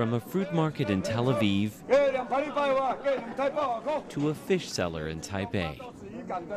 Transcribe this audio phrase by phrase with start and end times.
[0.00, 1.72] From a fruit market in Tel Aviv
[4.08, 5.78] to a fish seller in Taipei,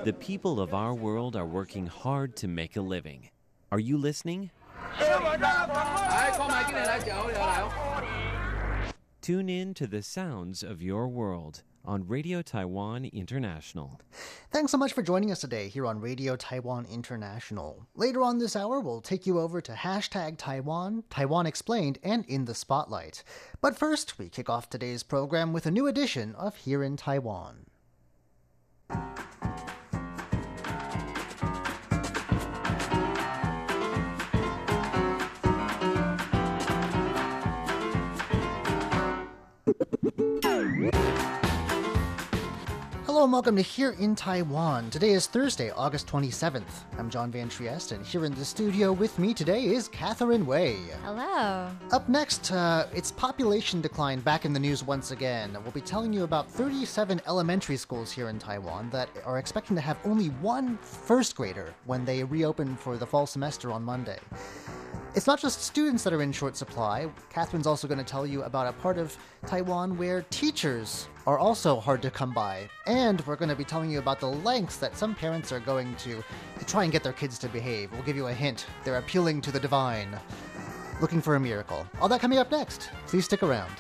[0.06, 3.32] the people of our world are working hard to make a living.
[3.70, 4.50] Are you listening?
[9.22, 14.00] Tune in to the sounds of your world on Radio Taiwan International.
[14.52, 17.88] Thanks so much for joining us today here on Radio Taiwan International.
[17.96, 22.46] Later on this hour, we'll take you over to hashtag Taiwan, Taiwan Explained, and In
[22.46, 23.24] the Spotlight.
[23.62, 27.66] But first, we kick off today's program with a new edition of Here in Taiwan.
[43.14, 44.90] Hello and welcome to Here in Taiwan.
[44.90, 46.64] Today is Thursday, August 27th.
[46.98, 50.78] I'm John Van Trieste, and here in the studio with me today is Catherine Wei.
[51.04, 51.70] Hello.
[51.92, 55.56] Up next, uh, it's population decline back in the news once again.
[55.62, 59.82] We'll be telling you about 37 elementary schools here in Taiwan that are expecting to
[59.84, 64.18] have only one first grader when they reopen for the fall semester on Monday.
[65.14, 67.08] It's not just students that are in short supply.
[67.30, 69.16] Catherine's also going to tell you about a part of
[69.46, 72.70] Taiwan where teachers are also hard to come by.
[72.86, 75.96] And we're going to be telling you about the lengths that some parents are going
[75.98, 76.24] to
[76.66, 77.92] try and get their kids to behave.
[77.92, 78.66] We'll give you a hint.
[78.84, 80.18] They're appealing to the divine,
[81.02, 81.88] looking for a miracle.
[82.02, 82.90] All that coming up next.
[83.08, 83.72] Please stick around.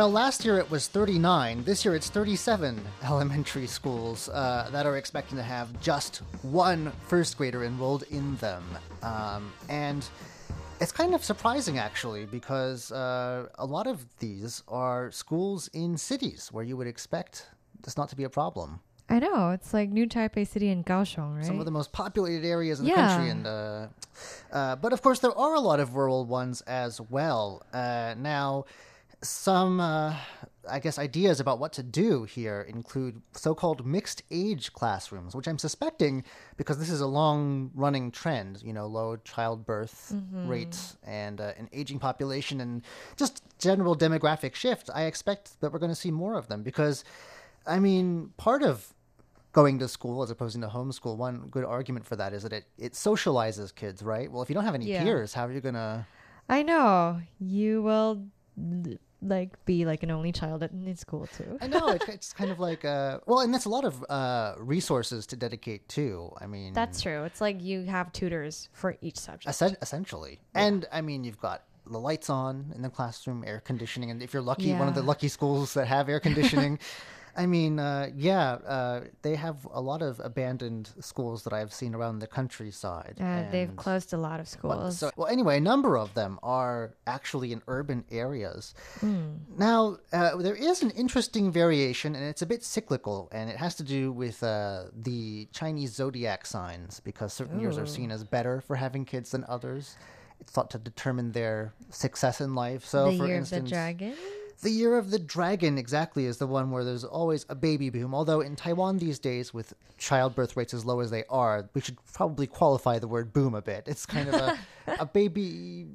[0.00, 1.64] Well, last year it was 39.
[1.64, 7.36] This year it's 37 elementary schools uh, that are expecting to have just one first
[7.36, 8.64] grader enrolled in them.
[9.02, 10.08] Um, and
[10.80, 16.48] it's kind of surprising, actually, because uh, a lot of these are schools in cities
[16.50, 17.50] where you would expect
[17.82, 18.80] this not to be a problem.
[19.10, 19.50] I know.
[19.50, 21.44] It's like New Taipei City and Kaohsiung, right?
[21.44, 23.88] Some of the most populated areas in the country, and uh,
[24.50, 27.62] uh, but of course there are a lot of rural ones as well.
[27.74, 28.64] Uh, now,
[29.22, 30.16] some uh,
[30.68, 35.58] I guess ideas about what to do here include so-called mixed age classrooms, which I'm
[35.58, 36.24] suspecting
[36.56, 38.62] because this is a long-running trend.
[38.62, 40.14] You know, low childbirth
[40.44, 42.82] rates and uh, an aging population, and
[43.16, 44.88] just general demographic shift.
[44.94, 47.04] I expect that we're going to see more of them because,
[47.66, 48.94] I mean, part of
[49.52, 52.64] going to school as opposed to homeschool, one good argument for that is that it,
[52.78, 54.30] it socializes kids, right?
[54.30, 55.02] Well, if you don't have any Yeah.
[55.02, 56.06] peers, how are you going to.
[56.48, 57.20] I know.
[57.38, 58.24] You will
[59.22, 61.58] like be like an only child at in school too.
[61.60, 62.84] I know, it, it's kind of like.
[62.84, 66.32] Uh, well, and that's a lot of uh, resources to dedicate to.
[66.40, 67.24] I mean, That's true.
[67.24, 69.48] It's like you have tutors for each subject.
[69.48, 70.40] essen- essentially.
[70.54, 74.32] And I mean, you've got the lights on in the classroom, air conditioning, and if
[74.32, 76.78] you're lucky, one of the lucky schools that have air conditioning.
[77.36, 81.94] I mean, uh, yeah, uh, they have a lot of abandoned schools that I've seen
[81.94, 83.18] around the countryside.
[83.20, 84.98] Uh, they've closed a lot of Well, schools.
[84.98, 88.74] So, well, anyway, a number of them are actually in urban areas.
[89.00, 89.36] Hmm.
[89.56, 93.74] Now, uh, there is an interesting variation, and it's a bit cyclical, and it has
[93.76, 98.60] to do with uh, the Chinese zodiac signs, because certain years are seen as better
[98.60, 99.96] for having kids than others.
[100.40, 102.84] It's thought to determine their success in life.
[102.84, 104.14] So, the for year instance, of the dragon.
[104.62, 108.14] The year of the dragon exactly is the one where there's always a baby boom.
[108.14, 111.96] Although in Taiwan these days, with childbirth rates as low as they are, we should
[112.12, 113.84] probably qualify the word boom a bit.
[113.86, 114.58] It's kind of a,
[114.98, 115.86] a baby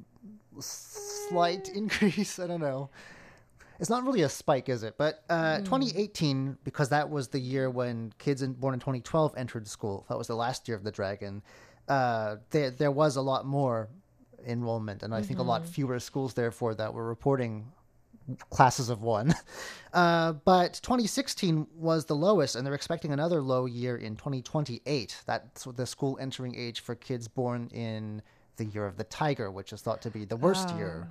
[0.58, 2.38] slight increase.
[2.38, 2.90] I don't know.
[3.78, 4.94] It's not really a spike, is it?
[4.96, 9.68] But uh, 2018, because that was the year when kids in, born in 2012 entered
[9.68, 10.06] school.
[10.08, 11.42] That was the last year of the dragon.
[11.86, 13.90] Uh, there, there was a lot more
[14.46, 17.70] enrollment, and I think a lot fewer schools, therefore, that were reporting
[18.50, 19.34] classes of one.
[19.92, 25.22] Uh, but 2016 was the lowest, and they're expecting another low year in 2028.
[25.24, 28.20] That's the school entering age for kids born in
[28.58, 31.08] the year of the tiger, which is thought to be the worst year.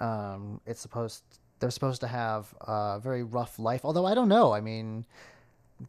[0.00, 1.24] Um, it's supposed
[1.62, 3.82] they're supposed to have a very rough life.
[3.84, 4.52] Although I don't know.
[4.52, 5.04] I mean,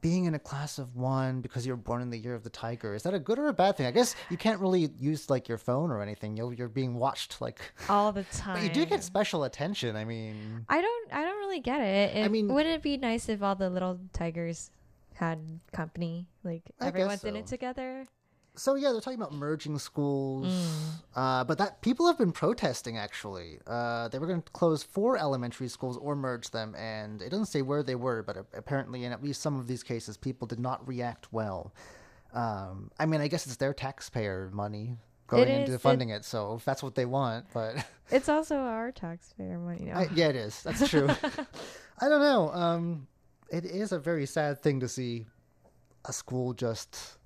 [0.01, 2.50] being in a class of one because you were born in the year of the
[2.50, 3.86] tiger is that a good or a bad thing?
[3.86, 6.36] I guess you can't really use like your phone or anything.
[6.38, 8.56] You're you're being watched like, all the time.
[8.56, 9.95] but you do get special attention.
[9.95, 10.66] I mean.
[10.69, 11.13] I don't.
[11.13, 12.24] I don't really get it.
[12.24, 14.72] I mean- wouldn't it be nice if all the little tigers
[15.16, 15.40] had
[15.72, 18.07] company, like I everyone's guess in it together?
[18.56, 20.90] So yeah, they're talking about merging schools, Mm.
[21.16, 22.98] uh, but that people have been protesting.
[22.98, 27.30] Actually, uh, they were going to close four elementary schools or merge them, and it
[27.30, 30.46] doesn't say where they were, but apparently, in at least some of these cases, people
[30.48, 31.74] did not react well.
[32.34, 34.98] Um, I mean, I guess it's their taxpayer money,
[35.28, 36.24] going It into is, funding it.
[36.26, 37.76] So if that's what they want, but
[38.12, 39.92] It's also our taxpayer money.
[39.92, 40.62] I, yeah, it is.
[40.64, 41.10] That's true.
[42.00, 42.52] I don't know.
[42.52, 43.08] Um,
[43.50, 45.26] it is a very sad thing to see
[46.06, 47.18] a school just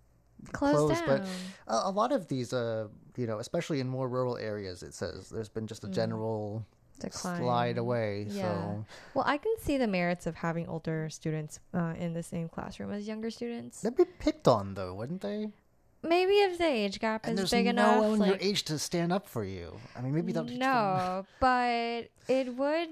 [0.51, 1.28] Close close, but
[1.68, 5.30] a, a lot of these, uh, you know, especially in more rural areas, it says
[5.30, 6.66] there's been just a general
[7.00, 7.42] Decline.
[7.42, 8.28] slide away.
[8.30, 8.42] Yeah.
[8.44, 12.50] So Well, I can see the merits of having older students uh, in the same
[12.50, 13.81] classroom as younger students.
[13.81, 15.50] they'd be picked on, though, wouldn't they?
[16.04, 18.20] Maybe if the age gap And is there's big no enough.
[18.20, 19.78] one your age to stand up for you.
[19.96, 22.90] I mean, maybe they'll teach them- no, but it would.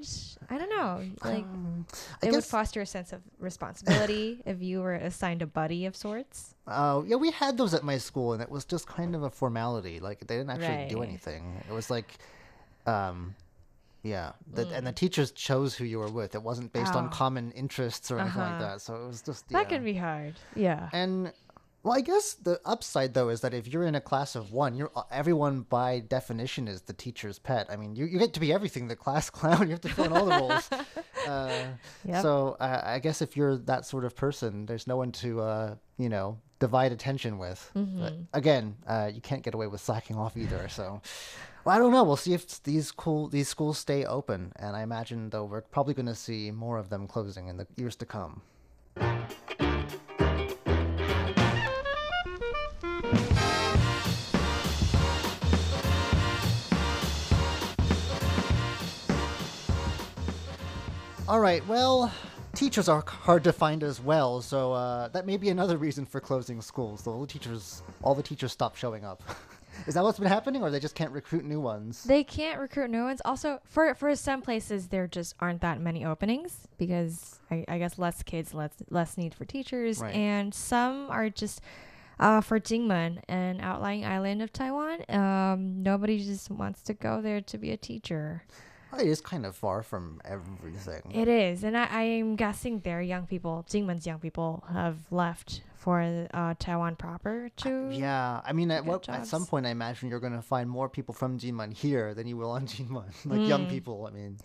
[0.50, 1.02] I don't know.
[1.24, 1.86] Like Um,
[2.24, 5.96] I it would foster a sense of responsibility if you were assigned a buddy of
[5.96, 6.56] sorts.
[6.68, 9.30] Uh, yeah, we had those at my school, and it was just kind of a
[9.30, 10.00] formality.
[10.00, 11.62] Like they didn't actually do anything.
[11.70, 12.16] It was like,
[12.88, 13.36] um,
[14.02, 14.96] yeah, the, and the Mm.
[14.96, 16.36] teachers chose who you were with.
[16.36, 17.10] It wasn't based on Oh.
[17.10, 18.60] common interests or anything like Uh-huh.
[18.74, 18.82] that.
[18.82, 19.70] So it was just That yeah.
[19.78, 20.36] can be hard.
[20.56, 20.90] Yeah.
[20.94, 21.32] And
[21.86, 24.76] well, I guess the upside though is that if you're in a class of one,
[24.76, 27.68] you're everyone by definition is the teacher's pet.
[27.70, 28.88] I mean, you, you get to be everything.
[28.88, 29.68] The class clown.
[29.68, 30.70] You have to fill in all the roles.
[31.26, 31.66] Uh,
[32.06, 32.22] Yep.
[32.22, 35.76] So uh, I guess if you're that sort of person, there's no one to uh,
[35.98, 37.72] you know divide attention with.
[37.76, 38.26] Mm-hmm.
[38.32, 40.70] again, uh, you can't get away with slacking off either.
[40.70, 41.02] So.
[41.64, 42.04] Well, I don't know.
[42.04, 45.96] We'll see if these cool these schools stay open, and I imagine though we're probably
[45.96, 48.42] going to see more of them closing in the years to come.
[61.28, 61.66] All right.
[61.68, 62.12] Well,
[62.54, 66.20] teachers are hard to find as well, so uh, that may be another reason for
[66.20, 67.08] closing schools.
[67.08, 69.24] All the teachers, all the teachers stop showing up.
[69.88, 72.04] Is that what's been happening, or they just can't recruit new ones?
[72.04, 73.22] They can't recruit new ones.
[73.26, 77.98] Also, for for some places, there just aren't that many openings because I, I guess
[77.98, 80.16] less kids, less less need for teachers, Right.
[80.16, 81.60] and some are just
[82.20, 85.00] uh, for Jinmen, an outlying island of Taiwan.
[85.10, 88.44] Um, nobody just wants to go there to be a teacher.
[88.98, 91.02] It is kind of far from everything.
[91.14, 95.62] It is, and I, I am guessing their young people, Jinmen's young people, have left
[95.76, 96.02] for
[96.34, 97.90] uh, Taiwan proper to.
[97.92, 100.88] yeah, I mean, at what at some point, I imagine you're going to find more
[100.90, 103.70] people from Jinmen here than you will on Jinmen, like young Mm.
[103.70, 104.06] people.
[104.08, 104.38] I mean,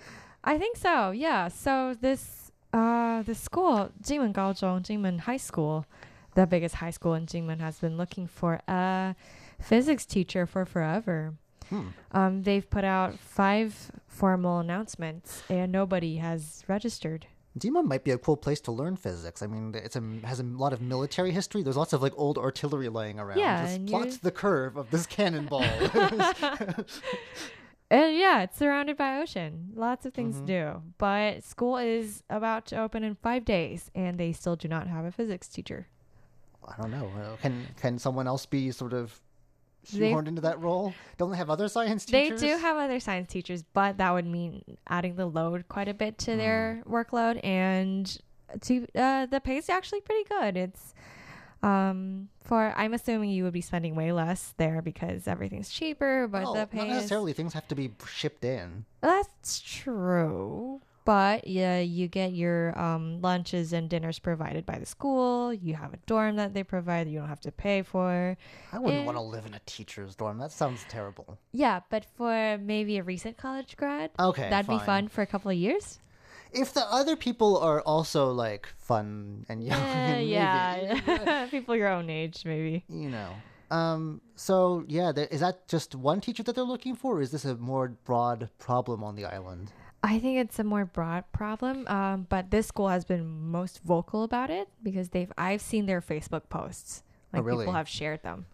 [0.42, 1.12] I think so.
[1.12, 1.48] Yeah.
[1.48, 5.86] So this uh the school, Jinmen Gaozhong, Jinmen High School,
[6.34, 9.14] the biggest high school in Jinmen has been looking for a
[9.60, 11.34] physics teacher for forever.
[11.70, 11.88] Hmm.
[12.12, 17.26] Um they've put out five formal announcements and nobody has registered.
[17.58, 19.42] Jinmen might be a cool place to learn physics.
[19.42, 21.62] I mean, it's a has a lot of military history.
[21.64, 23.38] There's lots of like old artillery laying around.
[23.38, 25.64] Yeah, Just plots the curve of this cannonball.
[27.92, 29.70] And yeah, it's surrounded by ocean.
[29.74, 30.46] Lots of things Mhm.
[30.46, 30.82] to do.
[30.96, 35.04] But school is about to open in 5 days and they still do not have
[35.04, 35.88] a physics teacher.
[36.68, 37.10] I don't know.
[37.20, 39.20] Uh, Can can someone else be sort of
[39.86, 40.92] shoehorned into that role?
[41.18, 44.62] Don't they have other science They do have other science teachers, but that would mean
[44.88, 46.90] adding the load quite a bit to their Mm.
[46.90, 48.18] workload, and
[48.62, 50.56] to uh, the is actually pretty good.
[50.56, 50.94] It's
[51.62, 56.42] um for I'm assuming you would be spending way less there because everything's cheaper, but
[56.44, 57.32] Well, the not pay is necessarily.
[57.32, 58.86] Things have to be shipped in.
[59.00, 60.80] that's true.
[61.10, 65.52] But yeah, you get your um, lunches and dinners provided by the school.
[65.52, 68.36] You have a dorm that they provide that you don't have to pay for.
[68.72, 70.38] I wouldn't want to live in a teacher's dorm.
[70.38, 71.36] That sounds terrible.
[71.50, 75.50] Yeah, but for maybe a recent college grad, Okay, that'd be fun for a couple
[75.50, 75.98] of years.
[76.52, 81.88] If the other people are also like fun and young, Eh, maybe, yeah, people your
[81.88, 82.84] own age, maybe.
[82.88, 83.34] you know.
[83.72, 84.20] Um.
[84.36, 87.44] So yeah, there, is that just one teacher that they're looking for, or is this
[87.44, 89.72] a more broad problem on the island?
[90.02, 94.22] I think it's a more broad problem, um, but this school has been most vocal
[94.24, 95.30] about it because they've.
[95.36, 97.02] I've seen their Facebook posts.
[97.32, 97.64] Like Oh, really?
[97.64, 98.46] people have shared them.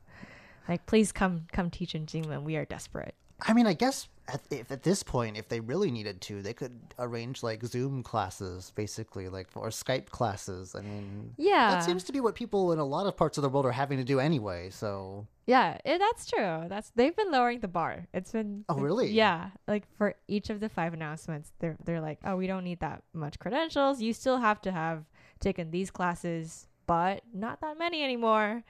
[0.68, 2.42] Like, please come, come teach in Jinmen.
[2.42, 3.14] We are desperate.
[3.42, 6.52] I mean, I guess at, if at this point, if they really needed to, they
[6.54, 10.74] could arrange like Zoom classes, basically, like or Skype classes.
[10.74, 13.42] I mean, Yeah, that seems to be what people in a lot of parts of
[13.42, 14.70] the world are having to do anyway.
[14.70, 16.64] So yeah, eh, that's true.
[16.68, 18.06] That's they've been lowering the bar.
[18.12, 18.64] It's been.
[18.68, 19.10] Oh, really?
[19.10, 22.80] Yeah, like for each of the five announcements, they're they're like, oh, we don't need
[22.80, 24.00] that much credentials.
[24.00, 25.04] You still have to have
[25.40, 28.64] taken these classes, but not that many anymore.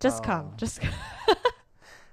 [0.00, 0.54] Just come, Oh.
[0.56, 0.80] just.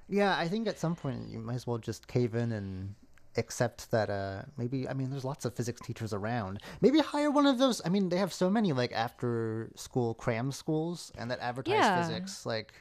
[0.10, 2.96] yeah, I think at some point you might as well just cave in and
[3.38, 6.60] accept that uh maybe I mean there's lots of physics teachers around.
[6.82, 7.82] Maybe hire one of those.
[7.86, 12.02] I mean, they have so many like after school cram schools and that advertise Yeah.
[12.02, 12.74] physics like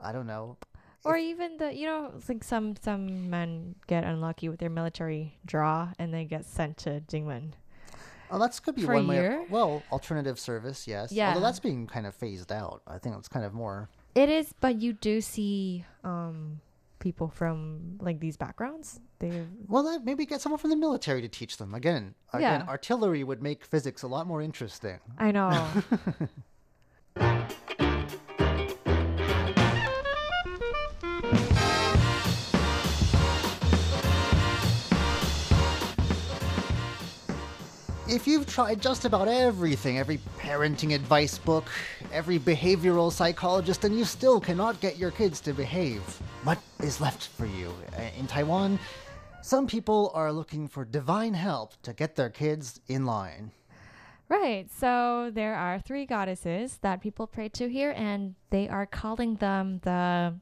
[0.00, 0.56] I don't know.
[1.04, 5.92] or even the you know like some some men get unlucky with their military draw
[5.98, 7.52] and they get sent to Jinmen.
[8.30, 9.44] Oh, that's could be For one way.
[9.50, 11.12] Well, alternative service, yes.
[11.12, 11.28] Yeah.
[11.28, 12.82] Although that's being kind of phased out.
[12.86, 13.88] I think it's kind of more.
[14.16, 16.60] It is, but you do see um
[16.98, 18.98] people from like these backgrounds.
[19.18, 21.74] They Well, maybe get someone from the military to teach them.
[21.74, 22.66] Again, again, Yeah.
[22.68, 24.98] artillery would make physics a lot more interesting.
[25.18, 25.68] I know.
[38.08, 41.64] If you've tried just about everything, every parenting advice book,
[42.12, 46.00] every behavioral psychologist, and you still cannot get your kids to behave,
[46.44, 47.74] what is left for you?
[47.98, 48.78] Uh, In Taiwan,
[49.42, 53.50] some people are looking for divine help to get their kids in line.
[54.28, 54.68] Right.
[54.72, 59.80] So there are three goddesses that people pray to here, and they are calling them
[59.82, 60.34] the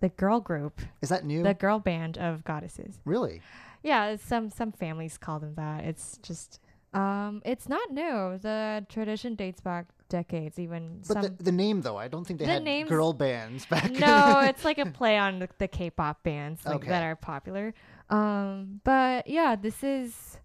[0.00, 1.44] the girl group, Is that new?
[1.44, 2.98] the girl band of goddesses.
[3.04, 3.40] really?
[3.84, 5.84] Yeah, some some families call them that.
[5.84, 6.58] It's just
[6.94, 8.38] um, it's not new.
[8.38, 10.58] The tradition dates back decades.
[10.58, 11.22] Even But some.
[11.22, 14.40] the, the name, though, I don't think they The had names- girl bands back no,
[14.40, 16.88] it's like a play on the, the K-pop bands like, Okay.
[16.88, 17.72] that are popular.
[18.10, 20.38] Um, but yeah, this is.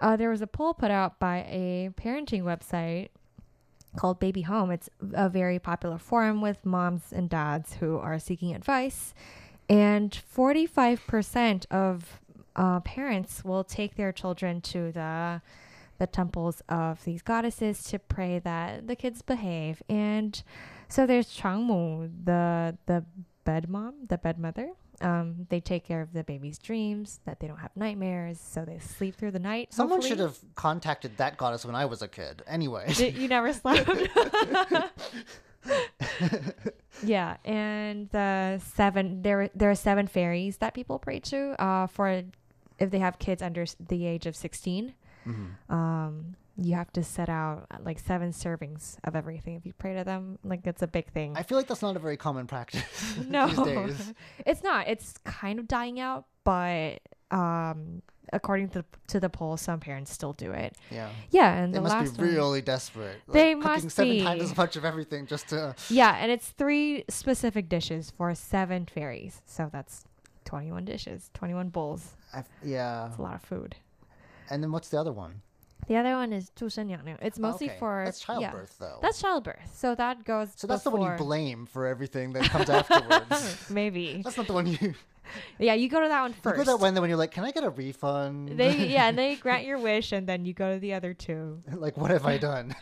[0.00, 3.08] Uh, there was a poll put out by a parenting website
[3.96, 4.70] called Baby Home.
[4.70, 9.12] It's a very popular forum with moms and dads who are seeking advice,
[9.68, 12.20] and forty-five percent of
[12.54, 15.40] uh, parents will take their children to the
[15.98, 19.82] the temples of these goddesses to pray that the kids behave.
[19.88, 20.40] And
[20.88, 23.04] so there's Chuangmu, the the
[23.44, 24.70] bed mom, the bed mother.
[25.00, 28.80] Um, they take care of the baby's dreams, that they don't have nightmares, so they
[28.80, 29.72] sleep through the night.
[29.72, 30.08] Someone hopefully.
[30.08, 32.42] should have contacted that goddess when I was a kid.
[32.48, 32.92] Anyway.
[32.92, 33.88] Did- you never slept.
[37.04, 42.22] yeah, and the seven there there are seven fairies that people pray to uh, for
[42.78, 44.94] if they have kids under the age of 16
[45.28, 45.72] Mhm.
[45.74, 49.94] Um, you have to set out uh, like seven servings of everything if you pray
[49.94, 50.38] to them.
[50.42, 51.36] Like it's a big thing.
[51.36, 52.82] I feel like that's not a very common practice
[53.28, 53.48] no,
[54.46, 54.88] it's not.
[54.88, 60.32] It's kind of dying out, but um, according to to the poll, some parents still
[60.32, 60.74] do it.
[60.90, 61.10] Yeah.
[61.30, 63.20] Yeah, and They the must be one- really desperate.
[63.26, 64.22] Like, They cooking must seven be.
[64.22, 65.74] times as much of everything just to.
[65.90, 69.42] Yeah, and it's three specific dishes for seven fairies.
[69.46, 70.04] So that's
[70.46, 72.16] 21 dishes, 21 bowls.
[72.34, 73.08] I, yeah.
[73.08, 73.76] It's a lot of food.
[74.49, 75.41] And then what's the other one?
[75.87, 77.17] The other one is 助生养牛.
[77.21, 78.99] It's mostly Okay, for That's yeah, childbirth, though.
[79.01, 79.69] that's childbirth.
[79.75, 83.69] So that goes so that's the one you before- blame for everything that comes afterwards.
[83.69, 84.21] Maybe.
[84.23, 84.77] that's not the one you.
[84.79, 84.93] You
[85.57, 86.65] Yeah, you go to that one go first.
[86.67, 88.49] that one when you're like, can I get a refund?
[88.59, 91.59] They yeah, they grant your wish and then you go to the other two.
[91.73, 92.75] like, what have I done?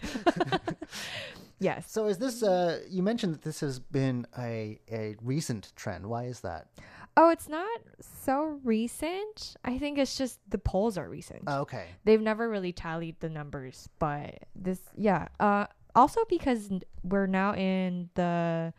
[1.59, 1.91] Yes.
[1.91, 2.41] so is this?
[2.41, 6.07] Uh, you mentioned that this has been a a recent trend.
[6.07, 6.67] Why is that?
[7.16, 9.56] Oh, it's not so recent.
[9.64, 11.44] I think it's just the polls are recent.
[11.46, 11.86] Oh, okay.
[12.04, 15.28] They've never really tallied the numbers, but this yeah.
[15.40, 16.70] Uh also because
[17.02, 18.74] we're now in the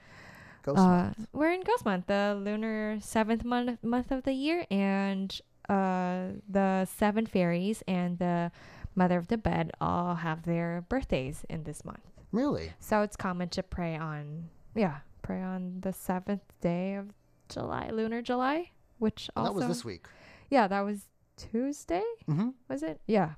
[0.62, 1.28] Ghost uh month.
[1.34, 6.86] we're in ghost month, the lunar 7th month month of the year and uh the
[6.86, 8.52] seven fairies and the
[8.96, 12.06] mother of the bed all have their birthdays in this month.
[12.32, 12.74] Really?
[12.80, 17.08] So it's common to pray on, yeah, pray on the seventh day of
[17.50, 20.08] July, lunar July, which And also that was this week.
[20.50, 22.50] yeah, that was Tuesday, Mm-hmm.
[22.70, 23.00] was it?
[23.08, 23.32] Yeah.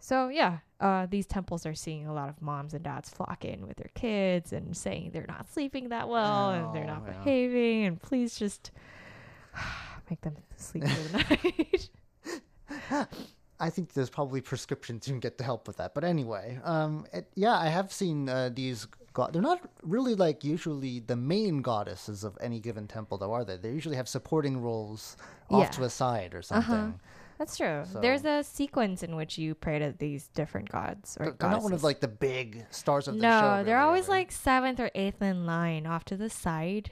[0.00, 3.66] So yeah, uh, these temples are seeing a lot of moms and dads flock in
[3.66, 7.18] with their kids and saying they're not sleeping that well and they're not Oh, yeah.
[7.18, 8.70] behaving, and please just
[10.10, 11.88] make them sleep through the
[12.90, 13.08] night.
[13.60, 15.92] I think there's probably prescriptions you can get to help with that.
[15.94, 18.86] But anyway, um, it, yeah, I have seen uh, these.
[19.18, 23.44] God- they're not really like usually the main goddesses of any given temple, though, are
[23.44, 23.56] they?
[23.56, 25.16] They usually have supporting roles
[25.50, 25.70] off Yeah.
[25.70, 26.74] to a side or something.
[26.74, 26.92] Uh-huh.
[27.38, 27.84] That's true.
[27.92, 31.50] So- There's a sequence in which you pray to these different gods or They're, they're
[31.50, 33.64] not one of like the big stars of the no, show.
[33.64, 36.90] they're always like seventh or eighth in line off to the side,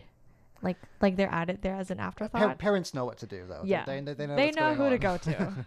[0.63, 2.59] like like they're added there as an Pa- afterthought.
[2.59, 3.63] parents know what to do, though.
[3.65, 5.53] yeah, they, they, they know, they know who to go to.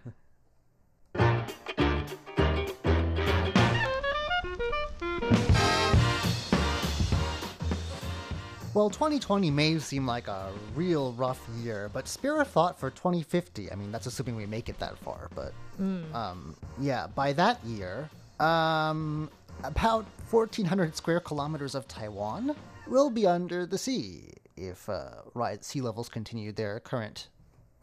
[8.79, 13.69] Well, 2020 may seem like a real rough year, but spare a thought for 2050.
[13.69, 16.15] I mean, that's assuming we make it that far, but Mm.
[16.15, 18.09] um, yeah, by that year,
[18.39, 19.29] um,
[19.65, 22.55] about 1,400 square kilometers of Taiwan
[22.87, 27.27] will be under the sea if uh, rise, sea levels continue their current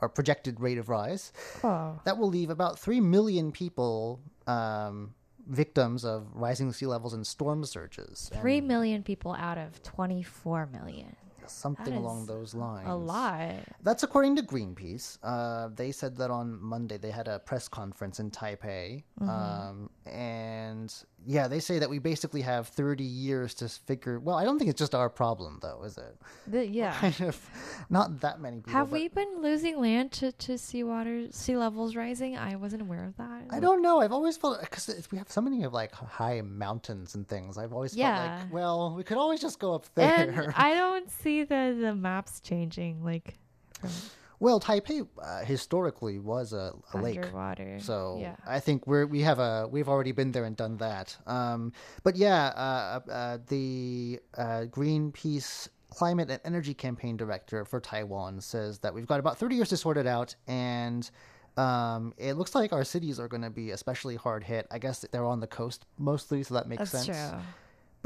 [0.01, 1.31] or projected rate of rise.
[1.63, 5.13] oh, That will leave about 3 million people um,
[5.47, 8.31] victims of rising sea levels and storm surges.
[8.33, 11.15] And- three million people out of twenty-four million.
[11.49, 12.89] something along those lines.
[12.89, 13.55] A lot.
[13.83, 15.19] That's according to Greenpeace.
[15.23, 19.05] Uh, they said that on Monday they had a press conference in Taipei.
[19.21, 19.29] Mm-hmm.
[19.29, 20.93] Um, and
[21.27, 24.19] yeah, they say that we basically have 30 years to figure.
[24.21, 26.17] Well, I don't think it's just our problem, though, is it?
[26.47, 26.93] The, yeah.
[26.95, 27.51] Kind of
[27.91, 28.73] not that many people.
[28.73, 32.37] Have we been losing land to, to seawater, sea levels rising?
[32.37, 33.45] I wasn't aware of that.
[33.51, 34.01] I don't know.
[34.01, 37.59] I've always felt because we have so many of like high mountains and things.
[37.59, 38.17] I've always Yeah.
[38.39, 40.31] felt like, well, we could always just go up there.
[40.31, 40.53] And.
[40.57, 43.35] I don't see the, the maps changing like
[43.81, 43.91] from
[44.39, 47.17] well, Taipei uh, historically was a, a lake.
[47.17, 47.79] underwater.
[47.81, 48.37] So yeah.
[48.47, 51.17] I think we're we have a we've already been there and done that.
[51.27, 58.41] Um, but yeah, uh, uh, the uh, Greenpeace Climate and Energy Campaign Director for Taiwan
[58.41, 61.11] says that we've got about 30 years to sort it out, and
[61.57, 64.67] um, it looks like our cities are going to be especially hard hit.
[64.71, 67.31] I guess they're on the coast mostly, so that makes That's sense.
[67.31, 67.41] true.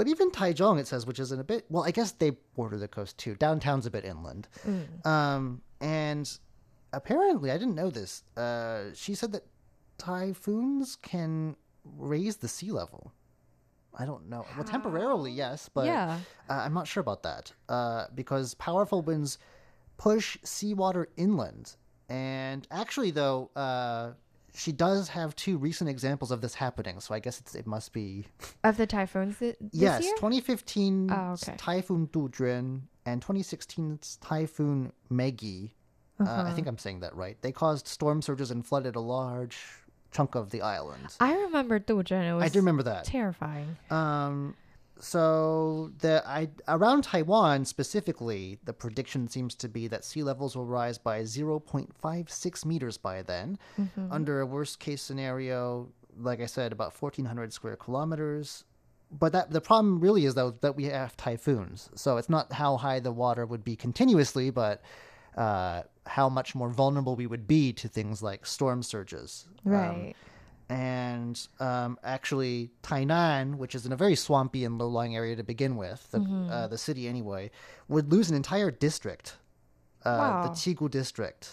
[0.01, 2.79] But even Taichung, it says, which is in a bit well, I guess they border
[2.79, 3.35] the coast too.
[3.35, 4.49] Downtown's a bit inland.
[4.67, 5.07] Mm.
[5.07, 6.39] Um, and
[6.95, 8.25] apparently, I didn't know this.
[8.35, 9.45] Uh, she said that
[9.99, 11.55] typhoons can
[11.85, 13.13] raise the sea level.
[13.95, 14.47] I don't know.
[14.57, 16.19] Well, temporarily, yes, but Yeah.
[16.49, 19.37] uh, I'm not sure about that uh, because powerful winds
[19.99, 21.77] push seawater inland.
[22.09, 24.13] And actually, though, uh,
[24.55, 27.93] she does have two recent examples of this happening, so I guess it's, it must
[27.93, 28.27] be
[28.65, 30.13] Of the typhoons this yes, year?
[30.17, 31.55] 2015 Oh, okay.
[31.57, 35.71] Typhoon Dujuan and 2016's Typhoon Megi.
[36.21, 36.43] Uh, Uh-huh.
[36.49, 37.37] I think I'm saying that right.
[37.41, 39.59] They caused storm surges and flooded a large
[40.13, 41.15] chunk of the island.
[41.21, 42.29] I remember Dujuan.
[42.31, 43.05] It was I do remember that.
[43.05, 43.77] terrifying.
[43.91, 44.55] Um,
[45.01, 50.67] so the I around Taiwan specifically, the prediction seems to be that sea levels will
[50.67, 53.59] rise by 0.56 meters by then.
[53.79, 54.13] Mm-hmm.
[54.13, 55.89] Under a worst case scenario,
[56.19, 58.65] like I said, about 1,400 square kilometers.
[59.11, 62.77] But that the problem really is though that we have typhoons, so it's not how
[62.77, 64.83] high the water would be continuously, but
[65.37, 69.47] uh, how much more vulnerable we would be to things like storm surges.
[69.67, 70.15] Um, Right.
[70.71, 75.77] And um, actually Tainan, which is in a very swampy and low-lying area to begin
[75.77, 76.51] with, the, Mm-hmm.
[76.51, 77.51] uh, the city anyway,
[77.89, 79.37] would lose an entire district,
[80.05, 80.43] uh, Wow.
[80.45, 81.51] the Chigu district,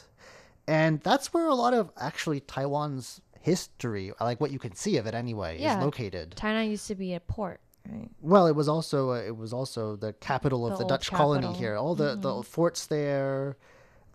[0.68, 5.08] and that's where a lot of actually Taiwan's history, like what you can see of
[5.08, 5.78] it anyway, Yeah.
[5.80, 6.36] is located.
[6.38, 8.10] Tainan used to be a port, right?
[8.22, 11.42] Well, it was also uh, it was also the capital of The the, Dutch colony
[11.42, 11.54] capital.
[11.54, 11.64] Mm-hmm.
[11.64, 11.76] here.
[11.76, 13.58] All the the forts there.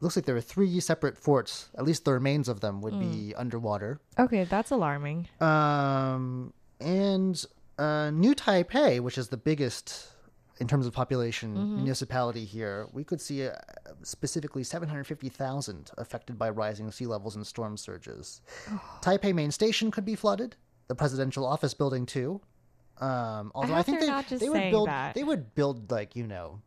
[0.02, 1.70] Looks like there were three separate forts.
[1.78, 3.00] At least the remains of them would Mm.
[3.12, 4.00] be underwater.
[4.18, 5.28] Okay, that's alarming.
[5.40, 7.42] Um, and
[7.78, 10.08] uh, New Taipei, which is the biggest
[10.58, 13.52] in terms of population municipality here, we could see uh,
[14.02, 18.40] specifically 750,000 affected by rising sea levels and storm surges.
[19.02, 20.56] Taipei main station could be flooded.
[20.88, 22.40] The presidential office building too.
[22.98, 25.14] Um, although I, hope think they they would build that.
[25.14, 26.60] they would build like you know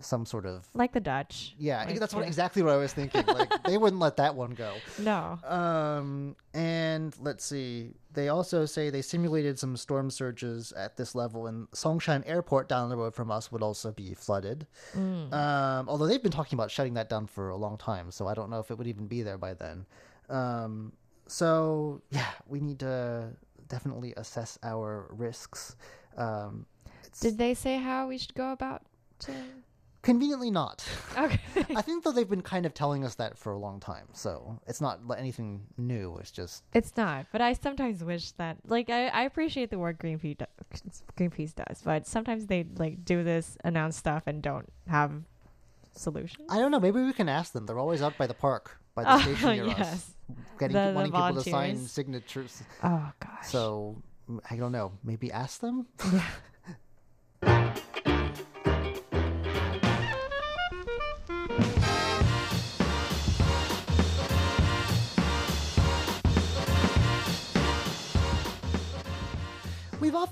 [0.00, 1.54] some sort of Like the Dutch.
[1.58, 2.26] yeah Like, that's what yeah.
[2.28, 4.72] exactly what I was thinking like they wouldn't let that one go.
[4.98, 5.38] No.
[5.44, 7.94] Um, and let's see.
[8.12, 12.88] They also say they simulated some storm surges at this level, and Songshan Airport down
[12.88, 14.66] the road from us would also be flooded.
[14.96, 15.32] Mm.
[15.32, 18.34] Um, although they've been talking about shutting that down for a long time, so I
[18.34, 19.86] don't know if it would even be there by then.
[20.28, 20.92] Um,
[21.28, 23.30] so yeah, we need to
[23.68, 25.76] definitely assess our risks.
[26.16, 26.66] Um,
[27.20, 28.82] Did they say how we should go about
[29.20, 29.32] to
[30.02, 30.84] conveniently not.
[31.16, 31.40] Okay.
[31.76, 34.58] I think though they've been kind of telling us that for a long time, so
[34.66, 36.16] it's not anything new.
[36.18, 39.98] It's just It's not, but I sometimes wish that, like, I, I appreciate the work
[40.02, 40.46] Greenpeace do-
[41.18, 45.12] Greenpeace does, but sometimes they like do this, announce stuff, and don't have
[45.92, 46.46] solutions.
[46.50, 46.80] I don't know.
[46.80, 47.66] Maybe we can ask them.
[47.66, 50.12] They're always out by the park, by the Oh, station near us,
[50.58, 52.62] getting The- the wanting people to sign signatures.
[52.82, 53.46] Oh gosh.
[53.48, 53.96] So
[54.50, 54.92] I don't know.
[55.02, 55.86] Maybe ask them.
[56.12, 56.24] yeah.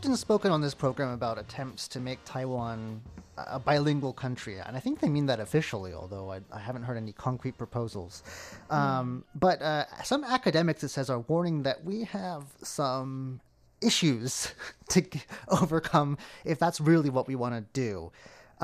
[0.08, 2.98] Often spoken on this program about attempts to make Taiwan
[3.36, 6.96] a bilingual country, and I think they mean that officially, although I, I haven't heard
[6.96, 8.22] any concrete proposals.
[8.70, 13.42] Um, but uh, some academics, it says, are warning that we have some
[13.82, 14.54] issues
[14.88, 18.10] to g- overcome if that's really what we want to do.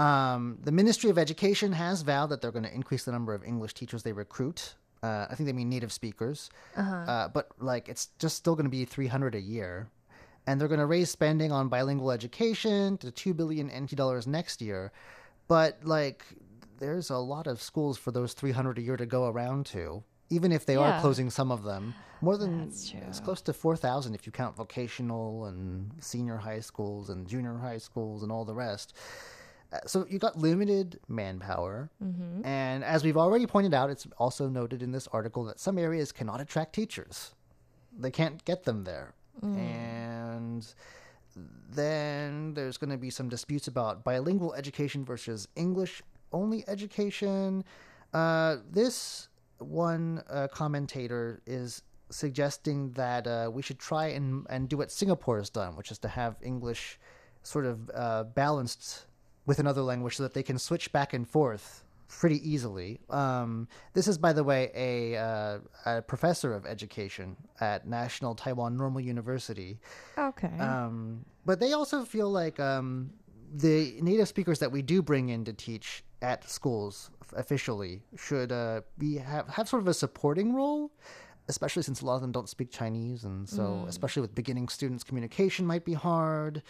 [0.00, 3.44] Um, the Ministry of Education has vowed that they're going to increase the number of
[3.44, 4.76] English teachers they recruit.
[5.02, 6.48] Uh, I think they mean native speakers,
[7.06, 9.88] uh, but like it's just still going to be 300 a year
[10.46, 14.60] and they're going to raise spending on bilingual education to 2 billion NT dollars next
[14.60, 14.92] year.
[15.48, 16.24] But like
[16.78, 20.02] there's a lot of schools for those 300 a year to go around to.
[20.30, 24.14] Even if they are closing some of them, more than That's it's close to 4,000
[24.14, 28.54] if you count vocational and senior high schools and junior high schools and all the
[28.54, 28.94] rest.
[29.72, 32.44] Uh, So you got limited manpower, Mm-hmm.
[32.46, 36.10] and as we've already pointed out, it's also noted in this article that some areas
[36.10, 37.34] cannot attract teachers.
[37.96, 40.66] They can't get them there, and
[41.70, 47.64] then there's going to be some disputes about bilingual education versus English only education.
[48.12, 54.76] Uh, this one uh, commentator is suggesting that uh, we should try and, and do
[54.76, 56.98] what Singapore has done, which is to have English
[57.42, 59.06] sort of uh, balanced
[59.46, 63.00] with another language so that they can switch back and forth pretty easily.
[63.10, 68.76] Um, this is, by the way, a, uh, a professor of education at National Taiwan
[68.76, 69.78] Normal University.
[70.16, 70.56] Okay.
[70.58, 73.10] Um, but they also feel like um,
[73.52, 78.80] the native speakers that we do bring in to teach at schools officially should uh,
[78.98, 80.90] be have, have sort of a supporting role,
[81.48, 85.04] especially since a lot of them don't speak Chinese, and so especially with beginning students,
[85.04, 86.62] communication might be hard.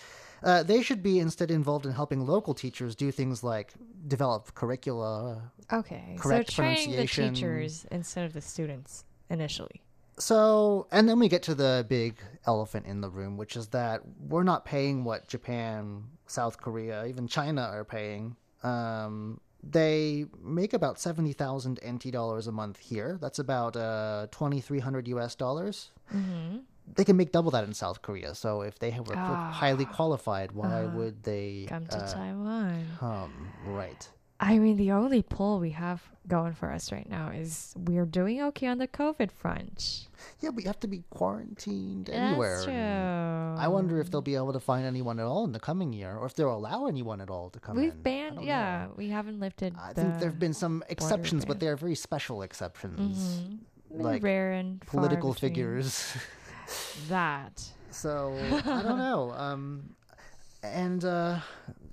[0.43, 3.73] Uh, they should be instead involved in helping local teachers do things like
[4.09, 6.17] develop curricula, okay.
[6.19, 7.35] correct so training the pronunciation.
[7.35, 9.81] teachers instead of the students initially.
[10.19, 14.03] So, and then we get to the big elephant in the room, which is that
[14.29, 18.37] we're not paying what Japan, South Korea, even China are paying.
[18.63, 23.19] Um, they make about 70,000 NT dollars a month here.
[23.21, 25.91] That's about uh, 2,300 US dollars.
[26.15, 26.59] Mm-hmm.
[26.97, 28.35] They can make double that in South Korea.
[28.35, 29.51] So, if they were Ah.
[29.51, 32.87] highly qualified, why Uh, would they Come to uh, Taiwan.
[33.01, 33.49] come?
[33.67, 34.09] Right.
[34.41, 38.43] I mean, the only pull we have going for us right now is we're doing
[38.43, 40.09] okay on the COVID front.
[40.41, 42.57] Yeah, we have to be quarantined anywhere.
[42.57, 43.63] That's true.
[43.65, 46.17] I wonder if they'll be able to find anyone at all in the coming year,
[46.17, 47.85] or if they'll allow anyone at all to come in.
[47.85, 48.95] We've I banned, yeah, know.
[48.97, 49.77] we haven't lifted.
[49.81, 53.59] I the, think there have been some exceptions, but they are very special exceptions, Mhm.
[53.97, 56.17] Like rare and political figures.
[57.09, 57.63] That.
[57.91, 59.31] so I don't know.
[59.37, 59.95] Um,
[60.65, 61.39] and uh,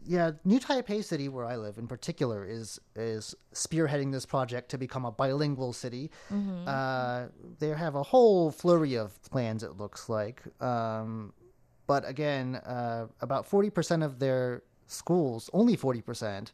[0.05, 4.77] yeah, New Taipei City, where I live in particular, is is spearheading this project to
[4.77, 6.11] become a bilingual city.
[6.31, 6.67] Mm-hmm.
[6.67, 7.27] Uh,
[7.59, 9.63] they have a whole flurry of plans.
[9.63, 11.33] It looks like, um,
[11.87, 16.53] but again, uh, about forty percent of their schools, only forty percent,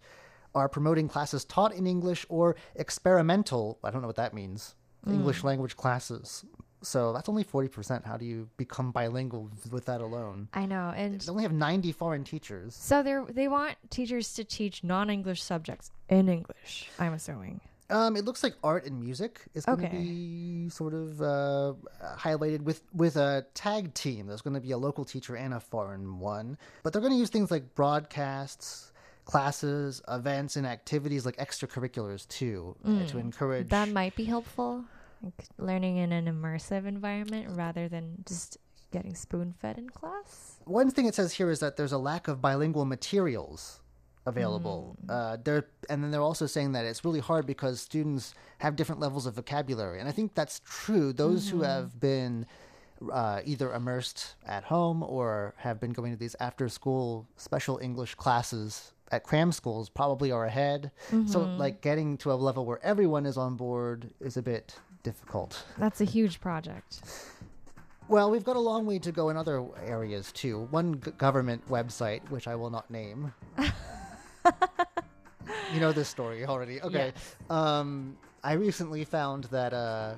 [0.54, 3.80] are promoting classes taught in English or experimental.
[3.84, 4.76] I don't know what that means.
[5.06, 6.44] English language classes.
[6.82, 8.06] So that's only forty percent.
[8.06, 10.48] How do you become bilingual with that alone?
[10.54, 12.76] I know, and They only have ninety foreign teachers.
[12.76, 16.90] so they they want teachers to teach non-English subjects in English.
[17.00, 17.62] I'm assuming.
[17.90, 19.98] Um, it looks like art and music is going to Okay.
[19.98, 21.74] be sort of uh,
[22.18, 24.28] highlighted with with a tag team.
[24.28, 27.18] There's going to be a local teacher and a foreign one, but they're going to
[27.20, 28.92] use things like broadcasts,
[29.24, 33.70] classes, events, and activities like extracurriculars too uh, to encourage.
[33.70, 34.84] That might be helpful,
[35.24, 38.58] like learning in an immersive environment rather than just
[38.92, 40.60] getting spoon-fed in class.
[40.66, 43.82] One thing it says here is that there's a lack of bilingual materials
[44.26, 44.98] available.
[45.08, 49.00] Uh, they're, and then they're also saying that it's really hard because students have different
[49.00, 50.00] levels of vocabulary.
[50.00, 51.14] And I think that's true.
[51.14, 52.46] Those who have been
[53.12, 58.16] uh, either immersed at home or have been going to these after school special English
[58.16, 60.92] classes at cram schools probably are ahead.
[61.28, 64.76] So, like, getting to a level where everyone is on board is a bit
[65.08, 65.64] difficult.
[65.78, 67.02] That's a huge project.
[68.10, 70.68] Well, we've got a long way to go in other areas too.
[70.70, 73.34] One g- government website, which I will not name.
[75.74, 76.82] you know this story already.
[76.82, 77.14] Okay.
[77.50, 80.16] Um, I recently found that uh,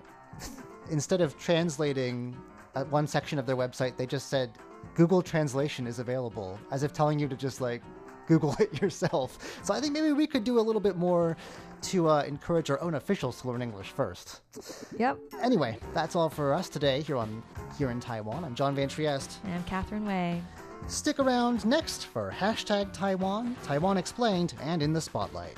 [0.89, 2.36] instead of translating
[2.73, 4.49] uh, one section of their website, they just said
[4.95, 7.84] Google Translation is available, as if telling you to just like
[8.30, 9.60] Google it yourself.
[9.63, 11.36] So I think maybe we could do a little bit more
[11.82, 14.42] to uh, encourage our own officials to learn English first.
[14.98, 15.18] Yep.
[15.42, 17.44] Anyway, that's all for us today here on
[17.78, 18.46] here in Taiwan.
[18.46, 19.39] I'm John Van Trieste.
[19.44, 20.42] And I'm Catherine Wei.
[20.88, 25.56] Stick around next for hashtag Taiwan, Taiwan Explained, and in the spotlight.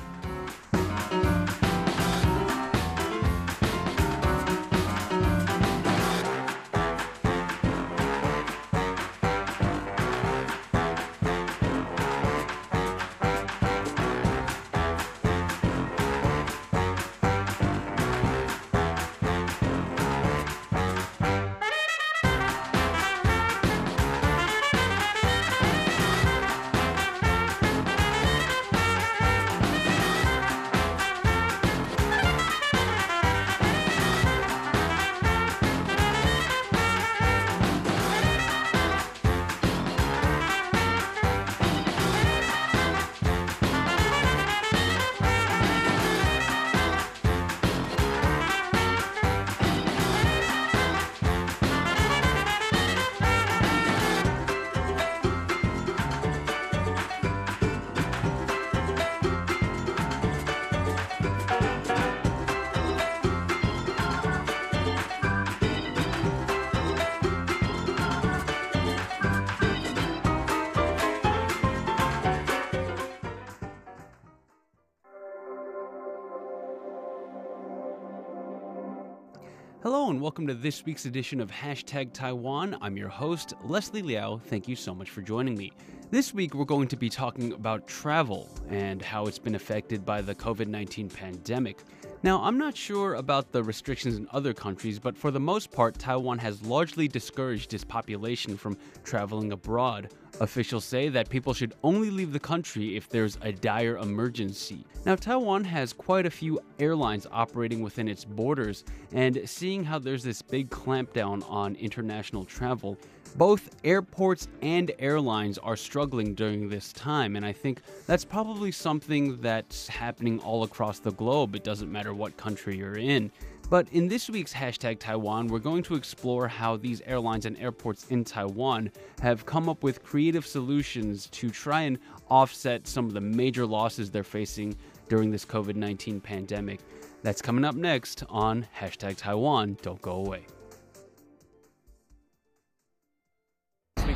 [79.84, 82.78] Hello and welcome to this week's edition of Hashtag Taiwan.
[82.82, 84.38] I'm your host, Leslie Liao.
[84.38, 85.72] Thank you so much for joining me.
[86.12, 90.22] This week, we're going to be talking about travel and how it's been affected by
[90.22, 91.80] the COVID 19 pandemic.
[92.24, 95.98] Now, I'm not sure about the restrictions in other countries, but for the most part,
[95.98, 100.14] Taiwan has largely discouraged its population from traveling abroad.
[100.40, 104.86] Officials say that people should only leave the country if there's a dire emergency.
[105.04, 110.24] Now, Taiwan has quite a few airlines operating within its borders, and seeing how there's
[110.24, 113.00] this big clampdown on international travel,
[113.36, 119.40] both airports and airlines are struggling during this time, and I think that's probably something
[119.42, 121.56] that's happening all across the globe.
[121.56, 123.32] It doesn't matter what country you're in.
[123.70, 128.06] But in this week's hashtag Taiwan, we're going to explore how these airlines and airports
[128.10, 128.92] in Taiwan
[129.22, 131.98] have come up with creative solutions to try and
[132.30, 134.76] offset some of the major losses they're facing
[135.08, 136.82] during this COVID 19 pandemic.
[137.24, 139.78] That's coming up next on hashtag Taiwan.
[139.82, 140.46] Don't go away.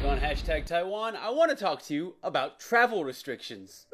[0.07, 3.87] On hashtag Taiwan, I want to talk to you about travel restrictions.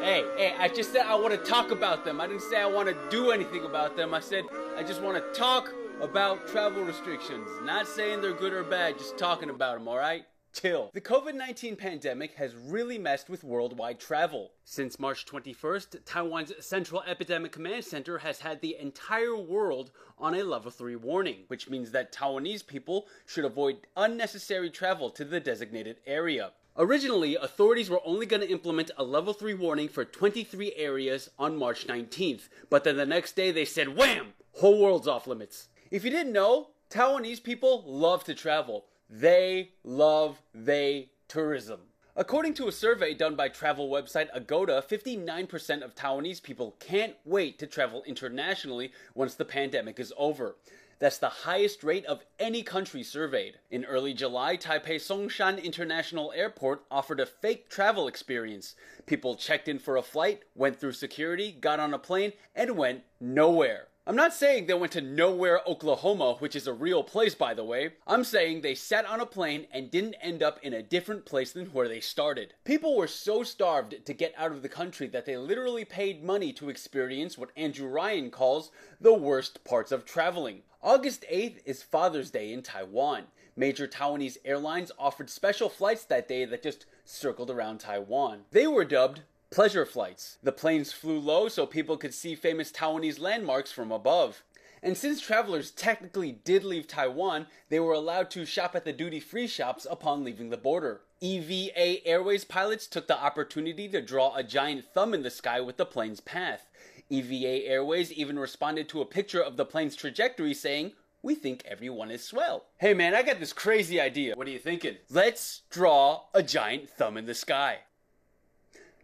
[0.00, 2.20] Hey, hey, I just said I want to talk about them.
[2.20, 4.12] I didn't say I want to do anything about them.
[4.12, 4.44] I said
[4.76, 7.48] I just want to talk about travel restrictions.
[7.62, 10.24] Not saying they're good or bad, just talking about them, alright?
[10.60, 10.90] Chill.
[10.94, 14.52] The COVID 19 pandemic has really messed with worldwide travel.
[14.64, 20.42] Since March 21st, Taiwan's Central Epidemic Command Center has had the entire world on a
[20.42, 25.98] level 3 warning, which means that Taiwanese people should avoid unnecessary travel to the designated
[26.06, 26.52] area.
[26.78, 31.58] Originally, authorities were only going to implement a level 3 warning for 23 areas on
[31.58, 34.32] March 19th, but then the next day they said, wham!
[34.54, 35.68] Whole world's off limits.
[35.90, 38.86] If you didn't know, Taiwanese people love to travel.
[39.08, 41.80] They love they tourism.
[42.18, 47.58] According to a survey done by travel website Agoda, 59% of Taiwanese people can't wait
[47.58, 50.56] to travel internationally once the pandemic is over.
[50.98, 53.58] That's the highest rate of any country surveyed.
[53.70, 58.74] In early July, Taipei Songshan International Airport offered a fake travel experience.
[59.04, 63.02] People checked in for a flight, went through security, got on a plane, and went
[63.20, 63.88] nowhere.
[64.08, 67.64] I'm not saying they went to nowhere, Oklahoma, which is a real place, by the
[67.64, 67.94] way.
[68.06, 71.50] I'm saying they sat on a plane and didn't end up in a different place
[71.50, 72.54] than where they started.
[72.62, 76.52] People were so starved to get out of the country that they literally paid money
[76.52, 80.62] to experience what Andrew Ryan calls the worst parts of traveling.
[80.84, 83.24] August 8th is Father's Day in Taiwan.
[83.56, 88.42] Major Taiwanese airlines offered special flights that day that just circled around Taiwan.
[88.52, 90.38] They were dubbed pleasure flights.
[90.42, 94.42] The planes flew low so people could see famous Taiwanese landmarks from above.
[94.82, 99.20] And since travelers technically did leave Taiwan, they were allowed to shop at the duty
[99.20, 101.00] free shops upon leaving the border.
[101.20, 105.76] EVA Airways pilots took the opportunity to draw a giant thumb in the sky with
[105.76, 106.68] the plane's path.
[107.08, 112.10] EVA Airways even responded to a picture of the plane's trajectory saying, we think everyone
[112.10, 112.66] is swell.
[112.78, 114.36] Hey man, I got this crazy idea.
[114.36, 114.96] What are you thinking?
[115.10, 117.78] Let's draw a giant thumb in the sky.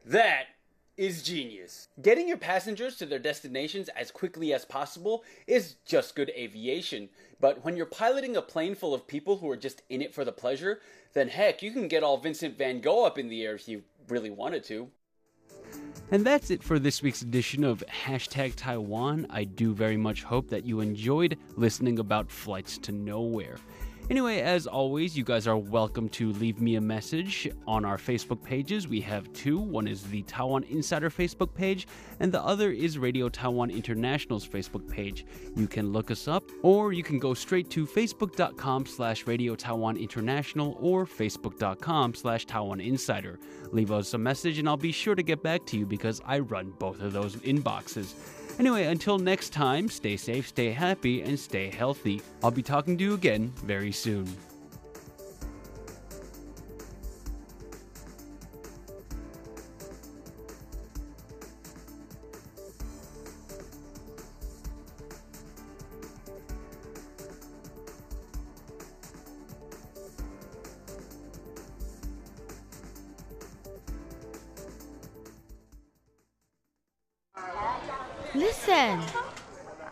[0.04, 0.46] That
[0.96, 1.88] is genius.
[2.02, 7.08] Getting your passengers to their destinations as quickly as possible is just good aviation.
[7.40, 10.24] But when you're piloting a plane full of people who are just in it for
[10.24, 10.80] the pleasure,
[11.14, 13.82] then heck, you can get all Vincent van Gogh up in the air if you
[14.08, 14.90] really wanted to.
[16.10, 19.26] And that's it for this week's edition of Hashtag Taiwan.
[19.30, 23.56] I do very much hope that you enjoyed listening about flights to nowhere.
[24.10, 28.42] Anyway, as always, you guys are welcome to leave me a message on our Facebook
[28.42, 28.88] pages.
[28.88, 29.58] We have two.
[29.58, 31.86] One is the Taiwan Insider Facebook page,
[32.18, 35.24] and the other is Radio Taiwan International's Facebook page.
[35.56, 39.96] You can look us up, or you can go straight to facebook.com slash Radio Taiwan
[39.96, 43.38] International or facebook.com slash Taiwan Insider.
[43.70, 46.40] Leave us a message, and I'll be sure to get back to you because I
[46.40, 48.14] run both of those inboxes.
[48.58, 52.20] Anyway, until next time, stay safe, stay happy, and stay healthy.
[52.44, 54.26] I'll be talking to you again very soon.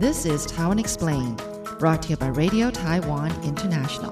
[0.00, 1.42] This is Taiwan Explained,
[1.78, 4.08] brought to you by Radio Taiwan International.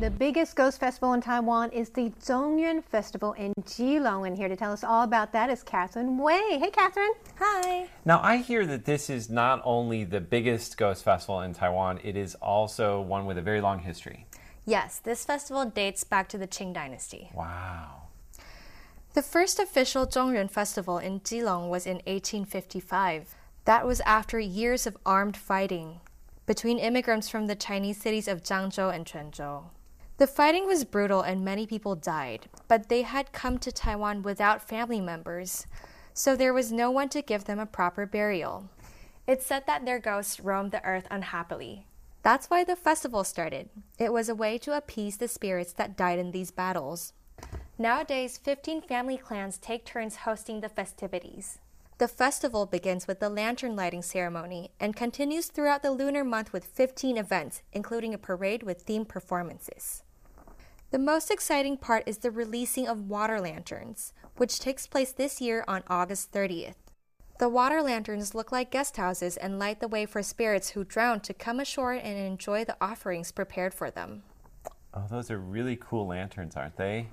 [0.00, 4.26] The biggest ghost festival in Taiwan is the Zhongyuan Festival in Keelung.
[4.26, 6.56] And here to tell us all about that is Catherine Wei.
[6.58, 7.12] Hey, Catherine.
[7.38, 7.88] Hi.
[8.06, 12.16] Now, I hear that this is not only the biggest ghost festival in Taiwan, it
[12.16, 14.24] is also one with a very long history.
[14.64, 17.30] Yes, this festival dates back to the Qing Dynasty.
[17.34, 18.02] Wow.
[19.14, 23.34] The first official Zhongyuan festival in Keelung was in 1855.
[23.64, 26.00] That was after years of armed fighting
[26.46, 29.64] between immigrants from the Chinese cities of Zhangzhou and Quanzhou.
[30.18, 34.66] The fighting was brutal and many people died, but they had come to Taiwan without
[34.66, 35.66] family members,
[36.14, 38.68] so there was no one to give them a proper burial.
[39.26, 41.86] It's said that their ghosts roamed the earth unhappily.
[42.22, 43.68] That's why the festival started.
[43.98, 47.12] It was a way to appease the spirits that died in these battles.
[47.78, 51.58] Nowadays, 15 family clans take turns hosting the festivities.
[51.98, 56.64] The festival begins with the lantern lighting ceremony and continues throughout the lunar month with
[56.64, 60.04] 15 events, including a parade with themed performances.
[60.90, 65.64] The most exciting part is the releasing of water lanterns, which takes place this year
[65.66, 66.74] on August 30th.
[67.42, 71.24] The water lanterns look like guest houses and light the way for spirits who drowned
[71.24, 74.22] to come ashore and enjoy the offerings prepared for them.
[74.94, 77.08] Oh, those are really cool lanterns, aren't they?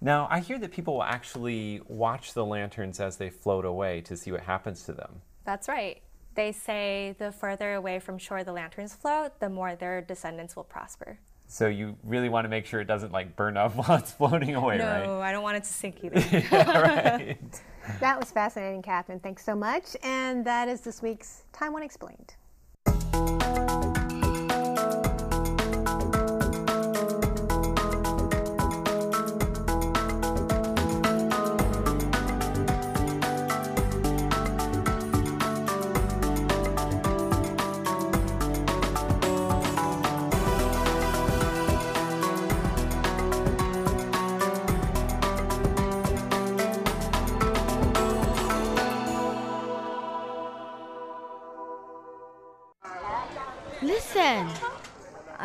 [0.00, 4.16] Now, I hear that people will actually watch the lanterns as they float away to
[4.16, 5.22] see what happens to them.
[5.44, 6.02] That's right.
[6.34, 10.64] They say the further away from shore the lanterns float, the more their descendants will
[10.64, 11.20] prosper.
[11.50, 14.54] So you really want to make sure it doesn't like burn up while it's floating
[14.54, 15.28] away, no, right?
[15.28, 16.20] I don't want it to sink either.
[16.30, 17.38] yeah, right.
[18.00, 19.18] That was fascinating, Catherine.
[19.18, 19.96] Thanks so much.
[20.02, 22.34] And that is this week's Taiwan Explained.